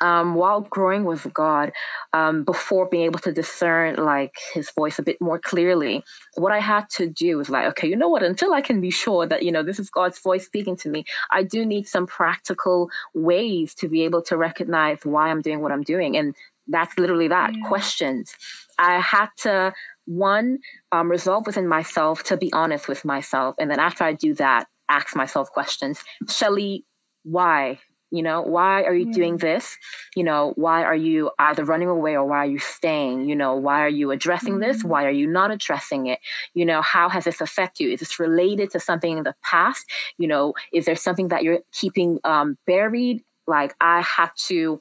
um, 0.02 0.36
while 0.36 0.62
growing 0.62 1.04
with 1.04 1.28
God, 1.34 1.72
um, 2.14 2.44
before 2.44 2.88
being 2.88 3.04
able 3.04 3.20
to 3.20 3.32
discern 3.32 3.96
like 3.96 4.34
His 4.54 4.72
voice 4.72 5.00
a 5.00 5.04
bit 5.04 5.20
more 5.20 5.40
clearly, 5.40 6.04
what 6.36 6.52
I 6.52 6.60
had 6.60 6.90
to 6.92 7.08
do 7.08 7.38
was 7.38 7.50
like, 7.50 7.68
okay, 7.68 7.88
you 7.88 7.96
know 7.96 8.10
what? 8.10 8.24
Until 8.24 8.54
I 8.54 8.62
can 8.62 8.82
be 8.82 8.92
sure 8.92 9.28
that 9.28 9.44
you 9.44 9.52
know 9.52 9.64
this 9.64 9.80
is 9.80 9.90
God's 9.90 10.20
voice 10.20 10.46
speaking 10.46 10.78
to 10.78 10.90
me, 10.90 11.06
I 11.32 11.44
do 11.44 11.66
need 11.66 11.88
some 11.88 12.08
practical 12.08 12.90
ways 13.14 13.74
to 13.76 13.90
be 13.90 14.04
able 14.04 14.22
to 14.24 14.38
recognize 14.38 15.00
why 15.04 15.30
I'm 15.30 15.42
doing 15.42 15.62
what 15.62 15.72
I'm 15.72 15.84
doing, 15.84 16.16
and 16.16 16.36
that's 16.68 16.98
literally 16.98 17.28
that 17.28 17.54
yeah. 17.56 17.68
questions. 17.68 18.34
I 18.78 19.00
had 19.02 19.28
to 19.40 19.74
one, 20.10 20.58
um, 20.92 21.10
resolve 21.10 21.46
within 21.46 21.68
myself 21.68 22.24
to 22.24 22.36
be 22.36 22.52
honest 22.52 22.88
with 22.88 23.06
myself. 23.06 23.56
And 23.60 23.70
then 23.70 23.80
after 23.80 24.04
I 24.04 24.14
do 24.14 24.34
that, 24.36 24.68
ask 24.90 25.16
myself 25.16 25.52
questions. 25.52 26.04
Shelly, 26.28 26.84
why? 27.24 27.80
You 28.10 28.24
know, 28.24 28.42
why 28.42 28.84
are 28.86 28.96
you 28.96 29.06
mm. 29.06 29.14
doing 29.14 29.38
this? 29.38 29.78
You 30.16 30.24
know, 30.24 30.54
why 30.56 30.84
are 30.84 30.96
you 30.96 31.30
either 31.38 31.64
running 31.64 31.90
away 31.90 32.16
or 32.16 32.26
why 32.26 32.38
are 32.38 32.48
you 32.48 32.58
staying? 32.58 33.30
You 33.30 33.36
know, 33.36 33.56
why 33.56 33.82
are 33.82 33.90
you 33.90 34.10
addressing 34.10 34.56
mm. 34.56 34.62
this? 34.62 34.84
Why 34.84 35.06
are 35.06 35.12
you 35.12 35.28
not 35.28 35.52
addressing 35.52 36.08
it? 36.08 36.18
You 36.56 36.66
know, 36.66 36.82
how 36.82 37.08
has 37.10 37.26
this 37.26 37.40
affected 37.40 37.84
you? 37.84 37.92
Is 37.92 38.00
this 38.00 38.20
related 38.20 38.72
to 38.72 38.80
something 38.80 39.20
in 39.20 39.24
the 39.24 39.36
past? 39.44 39.86
You 40.18 40.28
know, 40.28 40.56
is 40.74 40.86
there 40.86 40.96
something 40.96 41.28
that 41.28 41.44
you're 41.44 41.60
keeping 41.72 42.20
um, 42.24 42.58
buried? 42.66 43.24
Like, 43.46 43.76
I 43.80 44.02
have 44.02 44.34
to, 44.48 44.80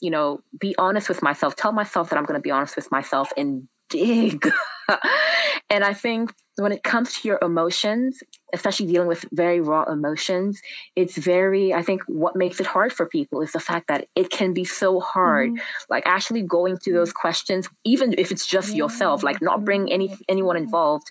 you 0.00 0.10
know, 0.10 0.40
be 0.58 0.74
honest 0.78 1.10
with 1.10 1.22
myself, 1.22 1.56
tell 1.56 1.72
myself 1.72 2.08
that 2.08 2.18
I'm 2.18 2.24
going 2.24 2.40
to 2.40 2.42
be 2.42 2.50
honest 2.50 2.76
with 2.76 2.90
myself 2.90 3.30
and 3.36 3.68
dig. 3.90 4.48
and 5.70 5.84
I 5.84 5.92
think 5.92 6.32
when 6.56 6.72
it 6.72 6.82
comes 6.82 7.14
to 7.14 7.28
your 7.28 7.38
emotions, 7.42 8.22
especially 8.52 8.86
dealing 8.86 9.08
with 9.08 9.24
very 9.32 9.60
raw 9.60 9.84
emotions, 9.84 10.60
it's 10.96 11.16
very, 11.16 11.72
I 11.72 11.82
think 11.82 12.02
what 12.06 12.36
makes 12.36 12.60
it 12.60 12.66
hard 12.66 12.92
for 12.92 13.06
people 13.06 13.42
is 13.42 13.52
the 13.52 13.60
fact 13.60 13.88
that 13.88 14.08
it 14.14 14.30
can 14.30 14.52
be 14.54 14.64
so 14.64 15.00
hard. 15.00 15.50
Mm-hmm. 15.50 15.62
Like 15.88 16.04
actually 16.06 16.42
going 16.42 16.76
through 16.76 16.94
those 16.94 17.10
mm-hmm. 17.10 17.20
questions, 17.20 17.68
even 17.84 18.14
if 18.18 18.30
it's 18.30 18.46
just 18.46 18.70
yeah. 18.70 18.76
yourself, 18.76 19.22
like 19.22 19.42
not 19.42 19.64
bring 19.64 19.92
any 19.92 20.08
mm-hmm. 20.08 20.22
anyone 20.28 20.56
involved, 20.56 21.10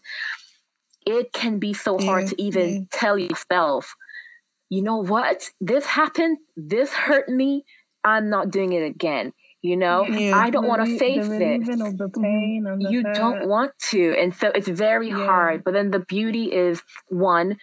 it 1.06 1.32
can 1.34 1.60
be 1.60 1.74
so 1.74 1.98
hard 1.98 2.24
yeah. 2.24 2.30
to 2.30 2.42
even 2.42 2.70
yeah. 2.70 2.82
tell 2.92 3.18
yourself, 3.18 3.96
you 4.70 4.82
know 4.82 4.98
what? 4.98 5.50
This 5.60 5.86
happened, 5.86 6.38
this 6.56 6.92
hurt 6.92 7.30
me. 7.30 7.65
I'm 8.04 8.30
not 8.30 8.50
doing 8.50 8.74
it 8.74 8.84
again 8.84 9.34
you 9.62 9.76
know 9.76 10.06
yeah, 10.06 10.38
i 10.38 10.50
don't 10.50 10.67
want 10.67 10.86
to 10.86 10.98
face 10.98 11.28
it 11.28 12.91
you 12.91 13.04
don't 13.04 13.48
want 13.48 13.72
to 13.78 14.15
and 14.17 14.34
so 14.36 14.48
it's 14.56 14.67
very 14.67 15.10
yeah. 15.10 15.26
hard 15.26 15.63
but 15.63 15.74
then 15.74 15.91
the 15.91 16.00
beauty 16.00 16.45
is 16.45 16.82
one 17.10 17.58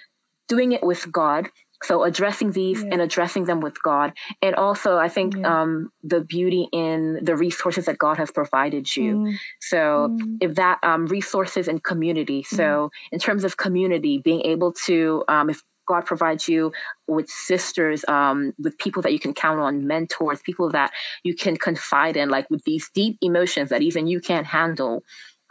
doing 0.48 0.72
it 0.72 0.82
with 0.82 1.10
god 1.10 1.48
so 1.82 2.04
addressing 2.04 2.52
these 2.52 2.82
yeah. 2.82 2.88
and 2.92 3.00
addressing 3.02 3.44
them 3.44 3.60
with 3.60 3.82
god 3.82 4.12
and 4.42 4.54
also 4.56 4.96
i 4.96 5.08
think 5.08 5.36
um, 5.44 5.90
the 6.02 6.20
beauty 6.20 6.68
in 6.72 7.18
the 7.22 7.36
resources 7.36 7.86
that 7.86 7.98
god 7.98 8.16
has 8.16 8.30
provided 8.30 8.94
you 8.96 9.16
mm. 9.16 9.34
so 9.60 10.08
mm. 10.10 10.36
if 10.40 10.54
that 10.54 10.78
um, 10.82 11.06
resources 11.06 11.68
and 11.68 11.82
community 11.82 12.42
so 12.42 12.62
mm. 12.62 12.90
in 13.12 13.18
terms 13.18 13.44
of 13.44 13.56
community 13.56 14.18
being 14.18 14.42
able 14.42 14.72
to 14.72 15.24
um, 15.28 15.50
if 15.50 15.62
God 15.86 16.06
provides 16.06 16.48
you 16.48 16.72
with 17.06 17.28
sisters, 17.28 18.04
um, 18.08 18.52
with 18.58 18.78
people 18.78 19.02
that 19.02 19.12
you 19.12 19.18
can 19.18 19.34
count 19.34 19.60
on, 19.60 19.86
mentors, 19.86 20.42
people 20.42 20.70
that 20.70 20.92
you 21.22 21.34
can 21.34 21.56
confide 21.56 22.16
in, 22.16 22.28
like 22.28 22.50
with 22.50 22.64
these 22.64 22.90
deep 22.94 23.18
emotions 23.20 23.70
that 23.70 23.82
even 23.82 24.06
you 24.06 24.20
can't 24.20 24.46
handle 24.46 25.04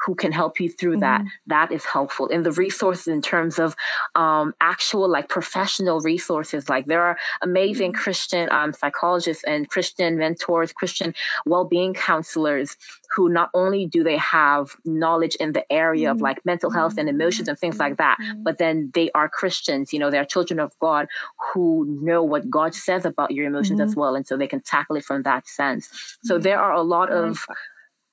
who 0.05 0.15
can 0.15 0.31
help 0.31 0.59
you 0.59 0.69
through 0.69 0.93
mm-hmm. 0.93 1.01
that 1.01 1.21
that 1.47 1.71
is 1.71 1.85
helpful 1.85 2.29
and 2.29 2.45
the 2.45 2.51
resources 2.51 3.07
in 3.07 3.21
terms 3.21 3.59
of 3.59 3.75
um, 4.15 4.53
actual 4.61 5.07
like 5.07 5.29
professional 5.29 5.99
resources 6.01 6.69
like 6.69 6.85
there 6.85 7.01
are 7.01 7.17
amazing 7.41 7.91
mm-hmm. 7.91 8.01
christian 8.01 8.49
um, 8.51 8.73
psychologists 8.73 9.43
and 9.45 9.69
christian 9.69 10.17
mentors 10.17 10.73
christian 10.73 11.13
well-being 11.45 11.93
counselors 11.93 12.77
who 13.15 13.29
not 13.29 13.49
only 13.53 13.85
do 13.85 14.03
they 14.03 14.17
have 14.17 14.75
knowledge 14.83 15.35
in 15.35 15.53
the 15.53 15.71
area 15.71 16.09
mm-hmm. 16.09 16.17
of 16.17 16.21
like 16.21 16.45
mental 16.45 16.69
health 16.69 16.97
and 16.97 17.09
emotions 17.09 17.47
and 17.47 17.57
things 17.57 17.79
like 17.79 17.97
that 17.97 18.17
mm-hmm. 18.21 18.43
but 18.43 18.57
then 18.57 18.91
they 18.93 19.09
are 19.11 19.29
christians 19.29 19.93
you 19.93 19.99
know 19.99 20.11
they're 20.11 20.25
children 20.25 20.59
of 20.59 20.77
god 20.79 21.07
who 21.53 21.85
know 22.01 22.23
what 22.23 22.49
god 22.49 22.75
says 22.75 23.05
about 23.05 23.31
your 23.31 23.47
emotions 23.47 23.79
as 23.79 23.91
mm-hmm. 23.91 23.99
well 23.99 24.15
and 24.15 24.27
so 24.27 24.37
they 24.37 24.47
can 24.47 24.61
tackle 24.61 24.95
it 24.95 25.05
from 25.05 25.23
that 25.23 25.47
sense 25.47 26.17
so 26.23 26.35
mm-hmm. 26.35 26.43
there 26.43 26.59
are 26.59 26.73
a 26.73 26.81
lot 26.81 27.11
of 27.11 27.45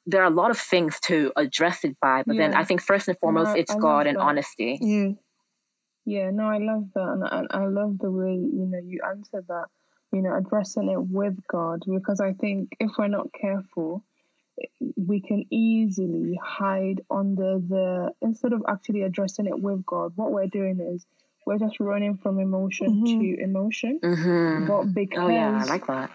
there 0.07 0.23
are 0.23 0.27
a 0.27 0.35
lot 0.35 0.51
of 0.51 0.59
things 0.59 0.99
to 1.01 1.33
address 1.37 1.85
it 1.85 1.97
by, 2.01 2.23
but 2.27 2.37
yeah. 2.37 2.49
then 2.49 2.55
I 2.55 2.65
think 2.65 2.83
first 2.83 3.09
and 3.09 3.19
foremost, 3.19 3.51
no, 3.51 3.55
it's 3.55 3.73
I 3.73 3.79
God 3.79 4.07
and 4.07 4.19
honesty. 4.19 4.79
Yeah. 4.81 5.11
Yeah, 6.05 6.31
no, 6.31 6.47
I 6.47 6.59
love 6.59 6.89
that, 6.95 7.09
and 7.09 7.25
I, 7.25 7.63
I 7.63 7.67
love 7.67 7.99
the 7.99 8.11
way 8.11 8.33
you 8.33 8.67
know 8.67 8.81
you 8.85 9.01
answer 9.09 9.45
that. 9.47 9.67
You 10.11 10.21
know, 10.21 10.37
addressing 10.37 10.91
it 10.91 11.01
with 11.01 11.37
God, 11.47 11.85
because 11.87 12.21
I 12.21 12.33
think 12.33 12.73
if 12.81 12.91
we're 12.99 13.07
not 13.07 13.29
careful, 13.33 14.05
we 14.97 15.21
can 15.21 15.45
easily 15.51 16.39
hide 16.43 17.03
under 17.11 17.59
the 17.59 18.13
instead 18.21 18.53
of 18.53 18.63
actually 18.69 19.03
addressing 19.03 19.47
it 19.47 19.59
with 19.59 19.87
God. 19.87 20.13
What 20.17 20.33
we're 20.33 20.49
doing 20.49 20.81
is 20.81 21.07
we're 21.47 21.59
just 21.59 21.81
running 21.81 22.19
from 22.19 22.39
emotion 22.39 23.05
mm-hmm. 23.05 23.21
to 23.21 23.43
emotion. 23.43 24.01
Mm-hmm. 24.03 24.67
But 24.67 24.93
because 24.93 25.23
oh 25.23 25.29
yeah, 25.29 25.61
I 25.63 25.65
like 25.65 25.87
that. 25.87 26.11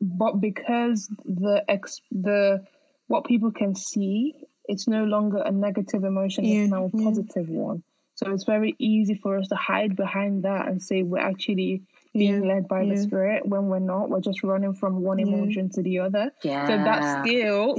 But 0.00 0.40
because 0.40 1.08
the 1.24 1.64
ex 1.68 2.00
the 2.10 2.64
what 3.08 3.24
people 3.24 3.50
can 3.50 3.74
see, 3.74 4.34
it's 4.66 4.86
no 4.86 5.04
longer 5.04 5.38
a 5.38 5.50
negative 5.50 6.04
emotion, 6.04 6.44
yeah, 6.44 6.60
it's 6.60 6.70
now 6.70 6.84
a 6.84 6.90
positive 6.90 7.48
yeah. 7.48 7.58
one. 7.58 7.82
So 8.14 8.32
it's 8.32 8.44
very 8.44 8.74
easy 8.78 9.14
for 9.14 9.38
us 9.38 9.46
to 9.48 9.54
hide 9.54 9.94
behind 9.94 10.42
that 10.42 10.66
and 10.66 10.82
say 10.82 11.02
we're 11.02 11.18
actually 11.18 11.82
being 12.12 12.44
yeah, 12.44 12.54
led 12.54 12.66
by 12.66 12.84
the 12.84 12.96
spirit 12.96 13.46
when 13.46 13.68
we're 13.68 13.78
not. 13.78 14.10
We're 14.10 14.20
just 14.20 14.42
running 14.42 14.74
from 14.74 15.02
one 15.02 15.20
emotion 15.20 15.70
to 15.70 15.82
the 15.82 16.00
other. 16.00 16.32
Yeah. 16.42 16.66
So 16.66 16.76
that 16.78 17.24
skill, 17.24 17.76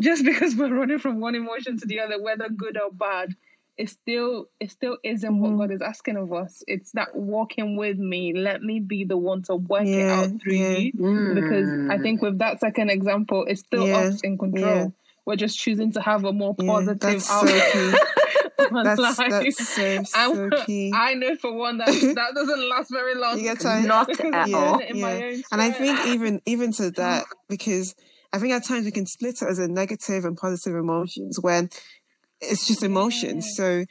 just 0.00 0.22
because 0.24 0.54
we're 0.54 0.74
running 0.74 0.98
from 0.98 1.18
one 1.18 1.34
emotion 1.34 1.78
to 1.78 1.86
the 1.86 2.00
other, 2.00 2.22
whether 2.22 2.50
good 2.50 2.76
or 2.76 2.90
bad, 2.92 3.34
it 3.76 3.90
still 3.90 4.48
it 4.60 4.70
still 4.70 4.98
isn't 5.02 5.28
mm-hmm. 5.28 5.56
what 5.56 5.68
God 5.68 5.74
is 5.74 5.82
asking 5.82 6.16
of 6.16 6.32
us. 6.32 6.62
It's 6.66 6.92
that 6.92 7.14
walking 7.14 7.76
with 7.76 7.98
me. 7.98 8.32
Let 8.34 8.62
me 8.62 8.80
be 8.80 9.04
the 9.04 9.16
one 9.16 9.42
to 9.44 9.56
work 9.56 9.84
yeah, 9.84 9.96
it 9.96 10.10
out 10.10 10.40
through 10.40 10.54
yeah. 10.54 10.76
you. 10.76 10.92
Mm. 10.92 11.34
Because 11.34 11.90
I 11.90 12.02
think 12.02 12.22
with 12.22 12.38
that 12.38 12.60
second 12.60 12.90
example, 12.90 13.44
it's 13.48 13.60
still 13.60 13.86
yeah, 13.86 13.98
us 13.98 14.20
in 14.20 14.38
control. 14.38 14.94
We're 15.26 15.36
just 15.36 15.58
choosing 15.58 15.92
to 15.92 16.00
have 16.00 16.24
a 16.24 16.32
more 16.32 16.54
positive 16.54 17.24
outlook. 17.30 18.00
that's, 18.84 19.00
that's 19.16 19.74
so, 19.74 20.02
so 20.04 20.50
key. 20.66 20.92
I 20.94 21.14
know 21.14 21.34
for 21.36 21.52
one 21.52 21.78
that 21.78 21.86
that 21.86 22.32
doesn't 22.34 22.68
last 22.68 22.90
very 22.90 23.14
long. 23.20 23.38
You 23.38 23.44
get 23.44 23.60
tired. 23.60 23.86
Not 23.86 24.08
at 24.20 24.54
all. 24.54 24.80
Yeah. 24.82 25.36
And 25.50 25.62
I 25.62 25.70
think 25.70 26.06
even 26.06 26.40
even 26.46 26.72
to 26.72 26.90
that, 26.92 27.24
because 27.48 27.94
I 28.32 28.38
think 28.38 28.52
at 28.52 28.64
times 28.64 28.84
we 28.84 28.90
can 28.90 29.06
split 29.06 29.42
it 29.42 29.48
as 29.48 29.58
a 29.58 29.68
negative 29.68 30.24
and 30.24 30.36
positive 30.36 30.76
emotions 30.76 31.38
when 31.40 31.70
it's 32.50 32.66
just 32.66 32.82
emotions. 32.82 33.52
So 33.56 33.84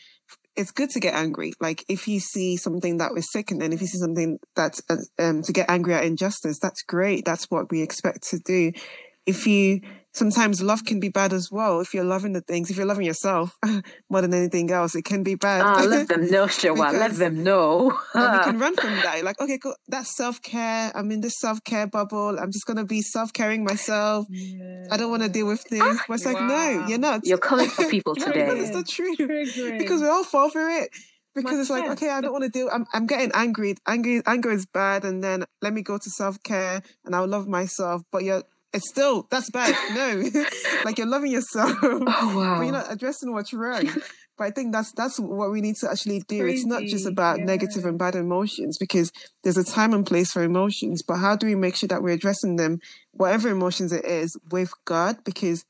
it's 0.55 0.71
good 0.71 0.89
to 0.91 0.99
get 0.99 1.15
angry. 1.15 1.53
Like 1.59 1.83
if 1.89 2.07
you 2.07 2.19
see 2.19 2.57
something 2.57 2.97
that 2.97 3.13
was 3.13 3.31
sickening, 3.31 3.73
if 3.73 3.81
you 3.81 3.87
see 3.87 3.97
something 3.97 4.37
that's 4.55 4.81
uh, 4.89 4.97
um, 5.19 5.41
to 5.43 5.53
get 5.53 5.69
angry 5.69 5.93
at 5.93 6.03
injustice, 6.03 6.59
that's 6.59 6.83
great. 6.83 7.25
That's 7.25 7.45
what 7.45 7.71
we 7.71 7.81
expect 7.81 8.29
to 8.29 8.39
do. 8.39 8.71
If 9.25 9.47
you 9.47 9.81
sometimes 10.13 10.61
love 10.61 10.85
can 10.85 10.99
be 10.99 11.09
bad 11.09 11.33
as 11.33 11.51
well. 11.51 11.79
If 11.79 11.93
you're 11.93 12.03
loving 12.03 12.33
the 12.33 12.41
things, 12.41 12.69
if 12.69 12.77
you're 12.77 12.85
loving 12.85 13.05
yourself 13.05 13.57
more 14.09 14.21
than 14.21 14.33
anything 14.33 14.71
else, 14.71 14.95
it 14.95 15.03
can 15.03 15.23
be 15.23 15.35
bad. 15.35 15.61
Ah, 15.61 15.83
let 15.83 16.07
them 16.07 16.29
know, 16.29 16.45
Shewa. 16.57 16.93
let 16.93 17.13
them 17.13 17.43
know. 17.43 17.91
you 18.15 18.39
can 18.43 18.59
run 18.59 18.75
from 18.75 18.91
that. 19.01 19.23
Like, 19.23 19.39
okay, 19.41 19.57
cool. 19.57 19.75
That's 19.87 20.15
self 20.15 20.41
care. 20.41 20.91
I'm 20.95 21.11
in 21.11 21.21
this 21.21 21.39
self 21.39 21.63
care 21.63 21.87
bubble. 21.87 22.39
I'm 22.39 22.51
just 22.51 22.65
gonna 22.65 22.85
be 22.85 23.01
self 23.01 23.33
caring 23.33 23.63
myself. 23.63 24.27
Yeah. 24.29 24.87
I 24.91 24.97
don't 24.97 25.09
want 25.09 25.23
to 25.23 25.29
deal 25.29 25.47
with 25.47 25.61
things. 25.61 25.83
Ah, 25.83 26.05
but 26.07 26.13
it's 26.15 26.25
like, 26.25 26.39
no, 26.39 26.85
you're 26.87 26.99
not. 26.99 27.25
You're 27.25 27.37
coming 27.37 27.69
for 27.69 27.89
people 27.89 28.15
today. 28.15 28.45
because 28.45 28.69
it's 28.69 28.75
not 28.75 28.87
true. 28.87 29.15
Because 29.77 30.01
we 30.01 30.07
all 30.07 30.23
fall 30.23 30.49
for 30.49 30.69
it 30.69 30.89
because 31.35 31.59
it's 31.59 31.69
like 31.69 31.89
okay 31.89 32.09
i 32.09 32.21
don't 32.21 32.31
want 32.31 32.43
to 32.43 32.49
deal 32.49 32.69
I'm, 32.71 32.85
I'm 32.93 33.07
getting 33.07 33.31
angry 33.33 33.75
angry 33.87 34.21
anger 34.25 34.51
is 34.51 34.65
bad 34.65 35.03
and 35.03 35.23
then 35.23 35.45
let 35.61 35.73
me 35.73 35.81
go 35.81 35.97
to 35.97 36.09
self-care 36.09 36.81
and 37.05 37.15
i'll 37.15 37.27
love 37.27 37.47
myself 37.47 38.03
but 38.11 38.23
you're 38.23 38.43
it's 38.73 38.89
still 38.89 39.27
that's 39.29 39.49
bad. 39.49 39.75
No, 39.93 40.43
like 40.85 40.97
you're 40.97 41.07
loving 41.07 41.31
yourself, 41.31 41.77
oh, 41.81 41.99
wow. 41.99 42.55
but 42.57 42.63
you're 42.63 42.71
not 42.73 42.91
addressing 42.91 43.31
what's 43.33 43.53
wrong. 43.53 43.89
But 44.35 44.45
I 44.45 44.49
think 44.49 44.73
that's 44.73 44.91
that's 44.93 45.19
what 45.19 45.51
we 45.51 45.61
need 45.61 45.75
to 45.81 45.91
actually 45.91 46.21
do. 46.21 46.41
Crazy. 46.41 46.55
It's 46.55 46.65
not 46.65 46.81
just 46.81 47.05
about 47.05 47.37
yeah. 47.37 47.45
negative 47.45 47.85
and 47.85 47.99
bad 47.99 48.15
emotions 48.15 48.79
because 48.79 49.11
there's 49.43 49.57
a 49.57 49.63
time 49.63 49.93
and 49.93 50.03
place 50.03 50.31
for 50.31 50.41
emotions. 50.41 51.03
But 51.03 51.17
how 51.17 51.35
do 51.35 51.45
we 51.45 51.53
make 51.53 51.75
sure 51.75 51.87
that 51.89 52.01
we're 52.01 52.15
addressing 52.15 52.55
them, 52.55 52.79
whatever 53.11 53.49
emotions 53.49 53.93
it 53.93 54.05
is, 54.05 54.35
with 54.49 54.71
God? 54.85 55.23
Because 55.23 55.65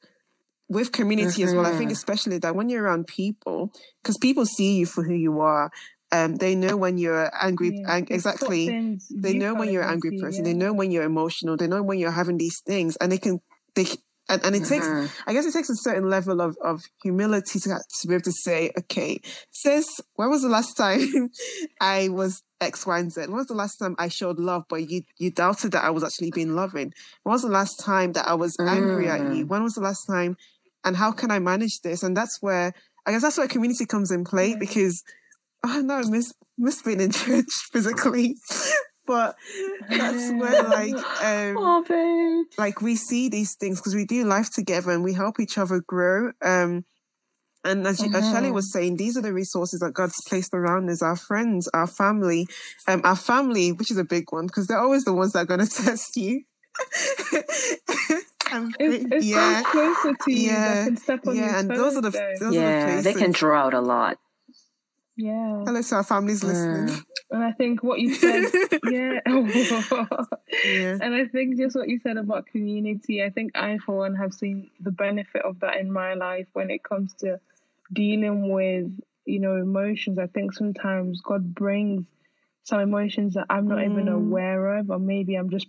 with 0.69 0.93
community 0.93 1.41
mm-hmm. 1.41 1.49
as 1.49 1.53
well, 1.53 1.65
I 1.65 1.71
think 1.71 1.89
mm-hmm. 1.89 1.91
especially 1.91 2.37
that 2.37 2.55
when 2.55 2.69
you're 2.69 2.83
around 2.83 3.07
people, 3.07 3.73
because 4.01 4.17
people 4.17 4.45
see 4.45 4.77
you 4.77 4.85
for 4.85 5.03
who 5.03 5.13
you 5.13 5.41
are, 5.41 5.69
um, 6.13 6.36
they 6.36 6.54
know 6.54 6.78
when 6.78 6.99
you're 6.99 7.32
angry. 7.41 7.71
Yeah, 7.73 7.95
ang- 7.95 8.08
exactly. 8.12 8.99
They 9.10 9.34
know 9.34 9.56
when 9.56 9.69
you're 9.69 9.82
an 9.82 9.89
angry 9.89 10.19
person. 10.19 10.45
Yeah. 10.45 10.52
They 10.52 10.58
know 10.58 10.71
when 10.71 10.91
you're 10.91 11.04
emotional. 11.04 11.58
They 11.58 11.67
know 11.67 11.82
when 11.82 11.97
you're 11.97 12.12
having 12.12 12.38
these 12.38 12.62
things, 12.62 12.95
and 12.97 13.12
they 13.12 13.17
can 13.17 13.41
they 13.73 13.88
and, 14.30 14.45
and 14.45 14.56
it 14.56 14.65
takes 14.65 14.86
uh-huh. 14.86 15.08
I 15.26 15.34
guess 15.34 15.47
it 15.47 15.54
takes 15.54 15.71
a 15.71 15.76
certain 15.76 16.10
level 16.10 16.39
of, 16.39 16.56
of 16.63 16.84
humility 17.02 17.60
to, 17.62 17.69
to 17.69 18.08
be 18.08 18.13
able 18.13 18.21
to 18.23 18.32
say, 18.32 18.71
okay, 18.78 19.21
sis, 19.52 19.99
when 20.13 20.30
was 20.30 20.43
the 20.43 20.49
last 20.49 20.78
time 20.78 21.32
I 21.82 22.10
was 22.10 22.43
X, 22.62 22.86
Y, 22.86 22.99
and 22.99 23.12
Z? 23.12 23.21
When 23.21 23.34
was 23.34 23.47
the 23.47 23.56
last 23.56 23.78
time 23.78 23.95
I 23.97 24.08
showed 24.08 24.38
love, 24.38 24.65
but 24.69 24.88
you 24.88 25.02
you 25.17 25.32
doubted 25.32 25.71
that 25.71 25.84
I 25.84 25.89
was 25.89 26.04
actually 26.04 26.30
being 26.30 26.54
loving? 26.56 26.93
When 27.23 27.34
was 27.34 27.41
the 27.41 27.49
last 27.49 27.80
time 27.80 28.12
that 28.12 28.28
I 28.28 28.36
was 28.36 28.56
angry 28.60 29.10
at 29.10 29.19
you? 29.19 29.45
Mm. 29.45 29.47
When 29.47 29.63
was 29.63 29.73
the 29.73 29.82
last 29.82 30.06
time? 30.06 30.38
And 30.86 30.95
how 30.95 31.12
can 31.12 31.32
I 31.32 31.39
manage 31.39 31.80
this? 31.82 32.04
And 32.04 32.15
that's 32.15 32.39
where 32.39 32.73
I 33.06 33.12
guess 33.12 33.23
that's 33.23 33.39
where 33.39 33.47
community 33.47 33.88
comes 33.88 34.12
in 34.12 34.23
play 34.23 34.49
yeah. 34.49 34.58
because 34.60 35.04
oh 35.63 35.82
no, 35.86 35.95
I 35.95 36.10
miss 36.10 36.34
miss 36.58 36.82
being 36.82 37.02
in 37.02 37.12
church 37.12 37.47
physically. 37.71 38.36
but 39.06 39.36
that's 39.89 40.32
where 40.32 40.63
like 40.63 40.95
um 40.95 41.58
oh, 41.58 41.84
babe. 41.86 42.45
like 42.58 42.82
we 42.82 42.95
see 42.95 43.28
these 43.28 43.56
things 43.56 43.82
because 43.82 43.95
we 43.95 44.06
do 44.06 44.23
life 44.23 44.49
together 44.49 44.91
and 44.91 45.04
we 45.04 45.13
help 45.13 45.39
each 45.39 45.58
other 45.58 45.82
grow. 45.86 46.32
Um 46.41 46.86
and 47.65 47.88
as, 47.88 47.99
mm-hmm. 47.99 48.13
as 48.13 48.30
Shelly 48.30 48.52
was 48.52 48.65
mm-hmm. 48.65 48.80
saying, 48.80 48.97
these 48.97 49.15
are 49.15 49.21
the 49.21 49.32
resources 49.32 49.80
that 49.80 49.93
God's 49.93 50.21
placed 50.28 50.54
around 50.54 50.89
us, 50.89 51.02
our 51.02 51.15
friends, 51.15 51.69
our 51.73 51.88
family, 51.88 52.45
um, 52.89 52.99
our 53.06 53.15
family, 53.15 53.71
which 53.71 53.89
is 53.89 53.97
a 53.97 54.04
big 54.04 54.34
one 54.34 54.47
because 54.47 54.67
they're 54.67 54.82
always 54.82 55.06
the 55.06 55.13
ones 55.13 55.32
that 55.32 55.39
are 55.39 55.45
going 55.45 55.65
to 55.65 55.84
test 55.84 56.17
you. 56.17 56.43
it's, 58.80 59.06
it's 59.12 59.26
yeah, 59.26 59.63
closer 59.63 60.13
to 60.26 60.32
you 60.32 60.52
yeah, 60.52 60.89
yeah, 61.32 61.60
and 61.60 61.69
those 61.69 61.95
are 61.95 62.02
the 62.02 62.12
those 62.39 62.54
yeah, 62.54 62.84
are 62.84 62.95
the 62.97 63.02
they 63.02 63.13
can 63.13 63.32
draw 63.32 63.65
out 63.65 63.73
a 63.73 63.80
lot. 63.80 64.17
Yeah. 65.15 65.63
Hello 65.65 65.82
to 65.82 65.95
our 65.95 66.04
families 66.04 66.43
listening. 66.43 66.95
And 67.30 67.43
I 67.43 67.52
think 67.52 67.84
what 67.84 67.99
you 67.99 68.13
said, 68.13 68.45
yeah. 68.89 69.19
yeah. 69.26 70.97
And 71.02 71.15
I 71.15 71.26
think 71.32 71.58
just 71.58 71.76
what 71.76 71.88
you 71.89 71.99
said 71.99 72.17
about 72.17 72.47
community, 72.47 73.23
I 73.23 73.30
think 73.30 73.52
I, 73.56 73.78
for 73.86 73.97
one, 73.97 74.15
have 74.15 74.34
seen 74.34 74.69
the 74.80 74.91
benefit 74.91 75.43
of 75.43 75.60
that 75.60 75.78
in 75.78 75.91
my 75.91 76.15
life 76.15 76.47
when 76.54 76.71
it 76.71 76.84
comes 76.84 77.13
to 77.19 77.39
dealing 77.91 78.52
with, 78.52 78.91
you 79.26 79.39
know, 79.39 79.56
emotions. 79.56 80.17
I 80.17 80.28
think 80.28 80.54
sometimes 80.54 81.21
God 81.21 81.54
brings 81.54 82.06
some 82.63 82.80
emotions 82.80 83.36
that 83.36 83.47
I'm 83.49 83.67
not 83.67 83.80
mm. 83.80 83.91
even 83.91 84.08
aware 84.08 84.78
of, 84.78 84.89
or 84.89 84.99
maybe 84.99 85.36
I'm 85.36 85.49
just 85.49 85.67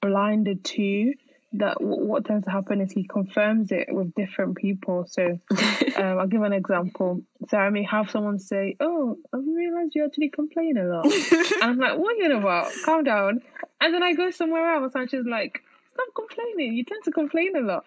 blinded 0.00 0.64
to 0.64 1.14
that 1.58 1.80
what 1.80 2.24
tends 2.24 2.44
to 2.44 2.50
happen 2.50 2.80
is 2.80 2.92
he 2.92 3.04
confirms 3.04 3.70
it 3.70 3.88
with 3.90 4.14
different 4.14 4.56
people. 4.56 5.06
So 5.08 5.38
um, 5.96 6.18
I'll 6.18 6.26
give 6.26 6.42
an 6.42 6.52
example. 6.52 7.22
So 7.48 7.58
I 7.58 7.70
may 7.70 7.84
have 7.84 8.10
someone 8.10 8.38
say, 8.38 8.76
"Oh, 8.80 9.16
I 9.32 9.38
realized 9.38 9.94
you 9.94 10.04
actually 10.04 10.30
complain 10.30 10.76
a 10.76 10.84
lot," 10.84 11.06
and 11.32 11.62
I'm 11.62 11.78
like, 11.78 11.98
"What 11.98 12.16
are 12.16 12.28
you 12.28 12.36
about? 12.36 12.72
Calm 12.84 13.04
down." 13.04 13.42
And 13.80 13.94
then 13.94 14.02
I 14.02 14.14
go 14.14 14.30
somewhere 14.30 14.74
else, 14.74 14.92
and 14.94 15.10
she's 15.10 15.26
like, 15.26 15.62
"Stop 15.94 16.08
complaining. 16.14 16.74
You 16.74 16.84
tend 16.84 17.04
to 17.04 17.10
complain 17.10 17.56
a 17.56 17.60
lot." 17.60 17.84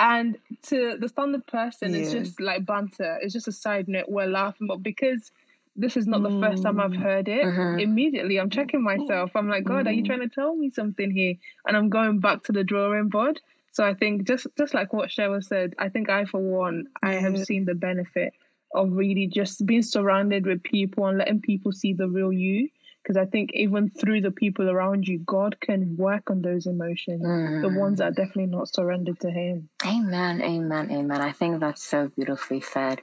And 0.00 0.38
to 0.64 0.96
the 0.98 1.08
standard 1.08 1.46
person, 1.46 1.92
yeah. 1.92 2.00
it's 2.00 2.12
just 2.12 2.40
like 2.40 2.64
banter. 2.64 3.18
It's 3.22 3.32
just 3.32 3.48
a 3.48 3.52
side 3.52 3.88
note. 3.88 4.06
We're 4.08 4.26
laughing, 4.26 4.66
but 4.66 4.82
because 4.82 5.30
this 5.76 5.96
is 5.96 6.06
not 6.06 6.22
the 6.22 6.40
first 6.40 6.62
time 6.62 6.80
I've 6.80 6.90
mm. 6.90 7.02
heard 7.02 7.28
it. 7.28 7.44
Uh-huh. 7.44 7.76
Immediately, 7.78 8.38
I'm 8.38 8.50
checking 8.50 8.82
myself. 8.82 9.30
I'm 9.34 9.48
like, 9.48 9.64
God, 9.64 9.86
are 9.86 9.92
you 9.92 10.02
mm. 10.02 10.06
trying 10.06 10.20
to 10.20 10.28
tell 10.28 10.56
me 10.56 10.70
something 10.70 11.10
here? 11.10 11.34
And 11.66 11.76
I'm 11.76 11.90
going 11.90 12.20
back 12.20 12.44
to 12.44 12.52
the 12.52 12.64
drawing 12.64 13.08
board. 13.08 13.40
So 13.72 13.84
I 13.84 13.92
think 13.92 14.26
just 14.26 14.46
just 14.56 14.72
like 14.72 14.92
what 14.92 15.10
Cheryl 15.10 15.44
said, 15.44 15.74
I 15.78 15.90
think 15.90 16.08
I 16.08 16.24
for 16.24 16.40
one, 16.40 16.86
I 17.02 17.14
have 17.14 17.38
seen 17.44 17.66
the 17.66 17.74
benefit 17.74 18.32
of 18.74 18.92
really 18.92 19.26
just 19.26 19.64
being 19.66 19.82
surrounded 19.82 20.46
with 20.46 20.62
people 20.62 21.06
and 21.06 21.18
letting 21.18 21.40
people 21.40 21.72
see 21.72 21.92
the 21.92 22.08
real 22.08 22.32
you. 22.32 22.68
Because 23.02 23.18
I 23.18 23.26
think 23.26 23.50
even 23.54 23.88
through 23.90 24.22
the 24.22 24.32
people 24.32 24.68
around 24.68 25.06
you, 25.06 25.18
God 25.18 25.60
can 25.60 25.96
work 25.96 26.28
on 26.28 26.42
those 26.42 26.66
emotions, 26.66 27.22
mm. 27.22 27.62
the 27.62 27.78
ones 27.78 27.98
that 27.98 28.08
are 28.08 28.10
definitely 28.10 28.46
not 28.46 28.68
surrendered 28.68 29.20
to 29.20 29.30
Him. 29.30 29.68
Amen, 29.84 30.42
amen, 30.42 30.90
amen. 30.90 31.20
I 31.20 31.30
think 31.30 31.60
that's 31.60 31.84
so 31.84 32.08
beautifully 32.16 32.62
said. 32.62 33.00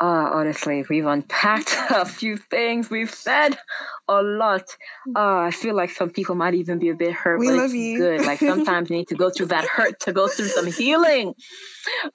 Uh, 0.00 0.30
honestly, 0.32 0.84
we've 0.88 1.06
unpacked 1.06 1.76
a 1.90 2.04
few 2.04 2.36
things. 2.36 2.88
We've 2.88 3.12
said 3.12 3.58
a 4.08 4.22
lot. 4.22 4.76
Uh, 5.14 5.38
I 5.38 5.50
feel 5.50 5.74
like 5.74 5.90
some 5.90 6.10
people 6.10 6.36
might 6.36 6.54
even 6.54 6.78
be 6.78 6.90
a 6.90 6.94
bit 6.94 7.12
hurt. 7.12 7.40
We 7.40 7.50
love 7.50 7.72
you. 7.72 7.98
Good. 7.98 8.24
Like 8.24 8.38
sometimes 8.38 8.90
you 8.90 8.96
need 8.96 9.08
to 9.08 9.16
go 9.16 9.30
through 9.36 9.46
that 9.46 9.64
hurt 9.64 9.98
to 10.00 10.12
go 10.12 10.28
through 10.28 10.48
some 10.48 10.66
healing. 10.66 11.34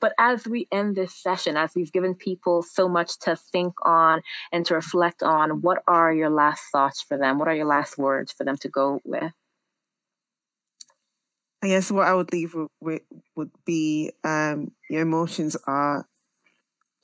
but 0.00 0.12
as 0.16 0.46
we 0.46 0.68
end 0.70 0.94
this 0.94 1.20
session, 1.20 1.56
as 1.56 1.72
we've 1.74 1.92
given 1.92 2.14
people 2.14 2.62
so 2.62 2.88
much 2.88 3.18
to 3.20 3.34
think 3.34 3.74
on 3.84 4.22
and 4.52 4.64
to 4.66 4.74
reflect 4.74 5.24
on, 5.24 5.60
what 5.60 5.82
are 5.88 6.14
your 6.14 6.30
last 6.30 6.62
thoughts 6.70 7.02
for 7.02 7.18
them? 7.18 7.40
What 7.40 7.48
are 7.48 7.54
your 7.54 7.66
last 7.66 7.98
words 7.98 8.30
for 8.30 8.44
them 8.44 8.58
to 8.58 8.68
go 8.68 9.00
with? 9.04 9.32
I 11.64 11.68
guess 11.68 11.90
what 11.90 12.06
I 12.06 12.14
would 12.14 12.30
leave 12.30 12.54
with, 12.80 13.02
would 13.34 13.50
be 13.64 14.12
um, 14.22 14.70
your 14.90 15.00
emotions 15.00 15.56
are 15.66 16.06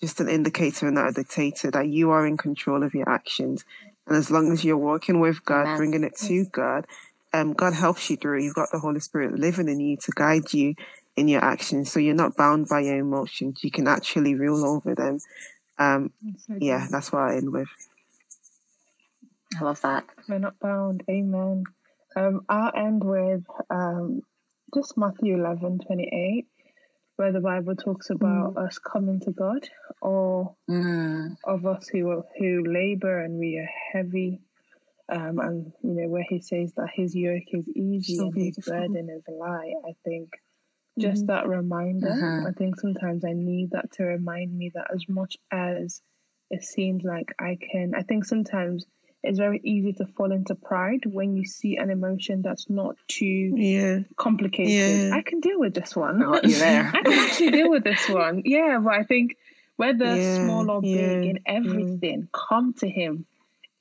just 0.00 0.20
an 0.20 0.28
indicator 0.28 0.86
and 0.86 0.94
not 0.94 1.10
a 1.10 1.12
dictator, 1.12 1.70
that 1.70 1.88
you 1.88 2.10
are 2.10 2.26
in 2.26 2.36
control 2.36 2.82
of 2.82 2.94
your 2.94 3.08
actions. 3.08 3.64
And 4.06 4.16
as 4.16 4.30
long 4.30 4.50
as 4.52 4.64
you're 4.64 4.76
working 4.76 5.20
with 5.20 5.44
God, 5.44 5.62
Amen. 5.62 5.76
bringing 5.76 6.04
it 6.04 6.16
to 6.16 6.46
God, 6.46 6.86
um, 7.32 7.52
God 7.52 7.74
helps 7.74 8.10
you 8.10 8.16
through. 8.16 8.42
You've 8.42 8.54
got 8.54 8.70
the 8.72 8.78
Holy 8.78 9.00
Spirit 9.00 9.38
living 9.38 9.68
in 9.68 9.80
you 9.80 9.96
to 9.98 10.12
guide 10.14 10.52
you 10.52 10.74
in 11.16 11.28
your 11.28 11.44
actions. 11.44 11.92
So 11.92 12.00
you're 12.00 12.14
not 12.14 12.36
bound 12.36 12.68
by 12.68 12.80
your 12.80 12.98
emotions. 12.98 13.62
You 13.62 13.70
can 13.70 13.86
actually 13.86 14.34
rule 14.34 14.64
over 14.66 14.94
them. 14.94 15.20
Um, 15.78 16.12
yeah, 16.58 16.86
that's 16.90 17.12
what 17.12 17.22
I 17.22 17.36
end 17.36 17.52
with. 17.52 17.68
I 19.58 19.64
love 19.64 19.80
that. 19.82 20.04
We're 20.28 20.38
not 20.38 20.58
bound. 20.60 21.02
Amen. 21.08 21.64
Um, 22.16 22.42
I'll 22.48 22.72
end 22.74 23.04
with 23.04 23.44
um, 23.70 24.22
just 24.74 24.96
Matthew 24.96 25.36
11 25.36 25.80
28 25.86 26.46
where 27.20 27.32
the 27.32 27.40
Bible 27.40 27.76
talks 27.76 28.08
about 28.08 28.54
mm. 28.54 28.66
us 28.66 28.78
coming 28.78 29.20
to 29.20 29.30
God, 29.30 29.68
or 30.00 30.54
mm. 30.70 31.36
of 31.44 31.66
us 31.66 31.86
who 31.86 32.22
who 32.38 32.64
labor 32.66 33.22
and 33.22 33.38
we 33.38 33.58
are 33.58 33.68
heavy, 33.92 34.40
um, 35.12 35.38
and 35.38 35.70
you 35.82 36.00
know 36.00 36.08
where 36.08 36.24
He 36.26 36.40
says 36.40 36.72
that 36.78 36.88
His 36.94 37.14
yoke 37.14 37.52
is 37.52 37.68
easy 37.68 38.16
so 38.16 38.28
and 38.28 38.34
His 38.34 38.56
burden 38.64 39.10
is 39.10 39.22
light. 39.28 39.74
I 39.86 39.92
think 40.02 40.30
just 40.98 41.26
mm-hmm. 41.26 41.32
that 41.32 41.46
reminder. 41.46 42.08
Uh-huh. 42.08 42.48
I 42.48 42.52
think 42.52 42.80
sometimes 42.80 43.22
I 43.22 43.34
need 43.34 43.72
that 43.72 43.92
to 43.96 44.04
remind 44.04 44.56
me 44.56 44.70
that 44.74 44.86
as 44.90 45.04
much 45.06 45.36
as 45.52 46.00
it 46.48 46.64
seems 46.64 47.04
like 47.04 47.34
I 47.38 47.58
can, 47.70 47.92
I 47.94 48.00
think 48.00 48.24
sometimes 48.24 48.86
it's 49.22 49.38
very 49.38 49.60
easy 49.62 49.92
to 49.94 50.06
fall 50.06 50.32
into 50.32 50.54
pride 50.54 51.04
when 51.04 51.36
you 51.36 51.44
see 51.44 51.76
an 51.76 51.90
emotion 51.90 52.42
that's 52.42 52.70
not 52.70 52.96
too 53.06 53.52
yeah. 53.56 53.98
complicated. 54.16 55.08
Yeah. 55.08 55.14
I 55.14 55.22
can 55.22 55.40
deal 55.40 55.60
with 55.60 55.74
this 55.74 55.94
one. 55.94 56.22
I 56.34 56.40
can 56.40 57.12
actually 57.12 57.50
deal 57.50 57.70
with 57.70 57.84
this 57.84 58.08
one. 58.08 58.42
Yeah, 58.44 58.78
but 58.82 58.94
I 58.94 59.04
think 59.04 59.36
whether 59.76 60.16
yeah. 60.16 60.36
small 60.36 60.70
or 60.70 60.80
big, 60.80 61.24
in 61.24 61.40
everything, 61.46 62.28
come 62.32 62.74
to 62.74 62.88
Him. 62.88 63.26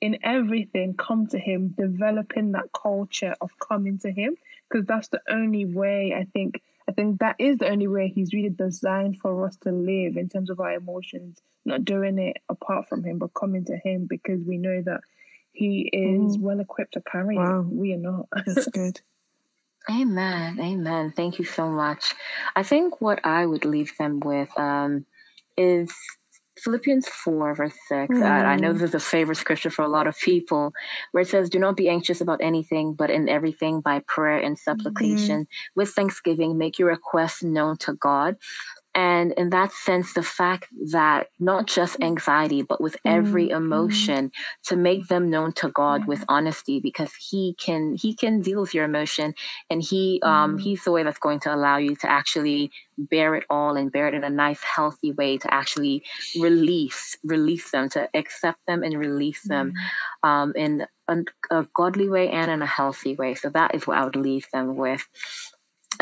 In 0.00 0.18
everything, 0.22 0.94
come 0.94 1.26
to 1.28 1.38
Him, 1.38 1.74
developing 1.76 2.52
that 2.52 2.70
culture 2.72 3.34
of 3.40 3.50
coming 3.58 3.98
to 3.98 4.10
Him, 4.10 4.36
because 4.68 4.86
that's 4.86 5.08
the 5.08 5.20
only 5.28 5.66
way 5.66 6.14
I 6.16 6.24
think 6.24 6.62
I 6.90 6.92
think 6.92 7.20
that 7.20 7.36
is 7.38 7.58
the 7.58 7.68
only 7.68 7.86
way 7.86 8.08
he's 8.08 8.34
really 8.34 8.48
designed 8.48 9.18
for 9.20 9.46
us 9.46 9.54
to 9.58 9.70
live 9.70 10.16
in 10.16 10.28
terms 10.28 10.50
of 10.50 10.58
our 10.58 10.72
emotions, 10.72 11.40
not 11.64 11.84
doing 11.84 12.18
it 12.18 12.38
apart 12.48 12.88
from 12.88 13.04
him, 13.04 13.18
but 13.18 13.32
coming 13.32 13.64
to 13.66 13.76
him 13.76 14.06
because 14.10 14.42
we 14.42 14.58
know 14.58 14.82
that 14.82 15.02
he 15.52 15.90
is 15.92 16.36
mm. 16.36 16.40
well 16.40 16.60
equipped 16.60 16.94
to 16.94 17.02
carry 17.02 17.36
wow. 17.36 17.60
it. 17.60 17.66
We 17.66 17.94
are 17.94 17.98
not. 17.98 18.28
That's 18.46 18.66
good. 18.68 19.00
Amen. 19.88 20.58
Amen. 20.60 21.12
Thank 21.16 21.38
you 21.38 21.44
so 21.44 21.68
much. 21.68 22.14
I 22.54 22.62
think 22.62 23.00
what 23.00 23.24
I 23.24 23.46
would 23.46 23.64
leave 23.64 23.96
them 23.96 24.20
with 24.20 24.48
um, 24.58 25.06
is 25.56 25.92
Philippians 26.58 27.08
4, 27.08 27.54
verse 27.54 27.74
6. 27.88 28.14
Mm. 28.14 28.22
Uh, 28.22 28.26
I 28.26 28.56
know 28.56 28.72
this 28.72 28.82
is 28.82 28.94
a 28.94 29.00
favorite 29.00 29.36
scripture 29.36 29.70
for 29.70 29.82
a 29.82 29.88
lot 29.88 30.06
of 30.06 30.18
people, 30.18 30.72
where 31.12 31.22
it 31.22 31.28
says, 31.28 31.48
Do 31.48 31.58
not 31.58 31.76
be 31.76 31.88
anxious 31.88 32.20
about 32.20 32.40
anything, 32.42 32.94
but 32.94 33.10
in 33.10 33.28
everything 33.28 33.80
by 33.80 34.02
prayer 34.06 34.38
and 34.38 34.58
supplication, 34.58 35.42
mm. 35.42 35.48
with 35.74 35.90
thanksgiving, 35.90 36.58
make 36.58 36.78
your 36.78 36.88
requests 36.88 37.42
known 37.42 37.76
to 37.78 37.94
God. 37.94 38.36
And 38.94 39.32
in 39.32 39.50
that 39.50 39.72
sense, 39.72 40.14
the 40.14 40.22
fact 40.22 40.66
that 40.90 41.28
not 41.38 41.66
just 41.66 42.02
anxiety, 42.02 42.62
but 42.62 42.80
with 42.80 42.96
every 43.04 43.48
mm-hmm. 43.48 43.56
emotion, 43.56 44.32
to 44.64 44.76
make 44.76 45.06
them 45.06 45.30
known 45.30 45.52
to 45.54 45.68
God 45.68 46.06
with 46.06 46.24
honesty, 46.28 46.80
because 46.80 47.12
He 47.14 47.54
can 47.54 47.94
He 47.94 48.14
can 48.14 48.40
deal 48.40 48.60
with 48.60 48.74
your 48.74 48.84
emotion, 48.84 49.34
and 49.70 49.80
He 49.80 50.20
um 50.24 50.56
mm. 50.56 50.60
He's 50.60 50.82
the 50.82 50.90
way 50.90 51.04
that's 51.04 51.18
going 51.18 51.40
to 51.40 51.54
allow 51.54 51.76
you 51.76 51.94
to 51.96 52.10
actually 52.10 52.72
bear 52.98 53.34
it 53.36 53.44
all 53.48 53.76
and 53.76 53.92
bear 53.92 54.08
it 54.08 54.14
in 54.14 54.24
a 54.24 54.30
nice, 54.30 54.62
healthy 54.62 55.12
way 55.12 55.38
to 55.38 55.54
actually 55.54 56.02
release 56.40 57.16
release 57.22 57.70
them, 57.70 57.88
to 57.90 58.08
accept 58.12 58.58
them 58.66 58.82
and 58.82 58.98
release 58.98 59.42
them 59.42 59.72
mm. 60.24 60.28
um, 60.28 60.52
in 60.56 60.84
a, 61.06 61.16
a 61.50 61.66
godly 61.74 62.08
way 62.08 62.28
and 62.30 62.50
in 62.50 62.60
a 62.60 62.66
healthy 62.66 63.14
way. 63.14 63.34
So 63.34 63.50
that 63.50 63.74
is 63.74 63.86
what 63.86 63.98
I 63.98 64.04
would 64.04 64.16
leave 64.16 64.46
them 64.52 64.76
with 64.76 65.06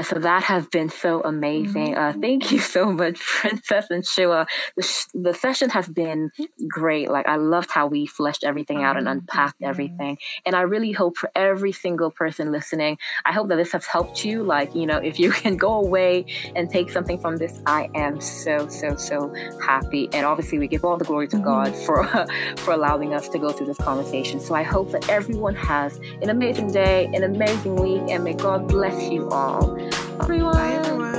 so 0.03 0.19
that 0.19 0.43
has 0.45 0.67
been 0.67 0.89
so 0.89 1.21
amazing. 1.23 1.97
Uh, 1.97 2.13
mm-hmm. 2.13 2.21
thank 2.21 2.53
you 2.53 2.59
so 2.59 2.93
much, 2.93 3.19
Princess 3.41 3.87
and 3.91 4.05
Shewa. 4.05 4.47
The, 4.77 4.83
sh- 4.83 5.07
the 5.15 5.35
session 5.35 5.71
has 5.71 5.89
been 5.89 6.31
great. 6.69 7.11
Like 7.11 7.27
I 7.27 7.37
loved 7.37 7.71
how 7.71 7.87
we 7.87 8.07
fleshed 8.07 8.45
everything 8.45 8.83
out 8.83 8.97
and 8.97 9.09
unpacked 9.09 9.63
everything. 9.63 10.19
And 10.47 10.55
I 10.55 10.63
really 10.63 10.93
hope 10.93 11.17
for 11.17 11.31
every 11.35 11.73
single 11.73 12.11
person 12.11 12.53
listening, 12.53 12.99
I 13.25 13.33
hope 13.33 13.49
that 13.49 13.57
this 13.57 13.73
has 13.73 13.87
helped 13.87 14.25
you. 14.25 14.43
Like 14.43 14.75
you 14.75 14.87
know, 14.87 14.99
if 14.99 15.19
you 15.19 15.31
can 15.43 15.57
go 15.57 15.75
away 15.75 16.27
and 16.55 16.71
take 16.71 16.91
something 16.91 17.19
from 17.19 17.37
this, 17.37 17.61
I 17.67 17.91
am 17.95 18.21
so 18.21 18.69
so 18.69 18.97
so 18.97 19.35
happy. 19.61 20.09
And 20.13 20.25
obviously, 20.25 20.59
we 20.59 20.69
give 20.69 20.85
all 20.85 20.97
the 20.97 21.05
glory 21.05 21.29
to 21.29 21.37
mm-hmm. 21.37 21.45
God 21.45 21.75
for 21.75 22.07
for 22.59 22.73
allowing 22.73 23.15
us 23.15 23.29
to 23.31 23.39
go 23.39 23.51
through 23.51 23.67
this 23.67 23.79
conversation. 23.79 24.41
So 24.41 24.55
I 24.55 24.63
hope 24.63 24.93
that 24.93 25.09
everyone 25.09 25.55
has 25.57 25.97
an 26.23 26.31
amazing 26.31 26.73
day, 26.73 27.07
an 27.15 27.25
amazing 27.25 27.77
week, 27.77 28.03
and 28.11 28.25
may 28.25 28.35
God 28.35 28.69
bless 28.69 29.11
you 29.11 29.29
all 29.31 29.88
everyone. 30.21 30.55
Bye, 30.55 30.73
everyone. 30.73 31.19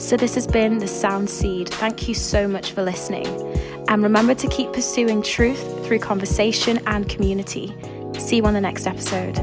So, 0.00 0.16
this 0.16 0.34
has 0.36 0.46
been 0.46 0.78
The 0.78 0.88
Sound 0.88 1.28
Seed. 1.28 1.68
Thank 1.68 2.08
you 2.08 2.14
so 2.14 2.48
much 2.48 2.72
for 2.72 2.82
listening. 2.82 3.26
And 3.88 4.02
remember 4.02 4.34
to 4.34 4.48
keep 4.48 4.72
pursuing 4.72 5.22
truth 5.22 5.86
through 5.86 5.98
conversation 6.00 6.80
and 6.86 7.08
community. 7.08 7.74
See 8.18 8.36
you 8.36 8.44
on 8.44 8.54
the 8.54 8.60
next 8.60 8.86
episode. 8.86 9.36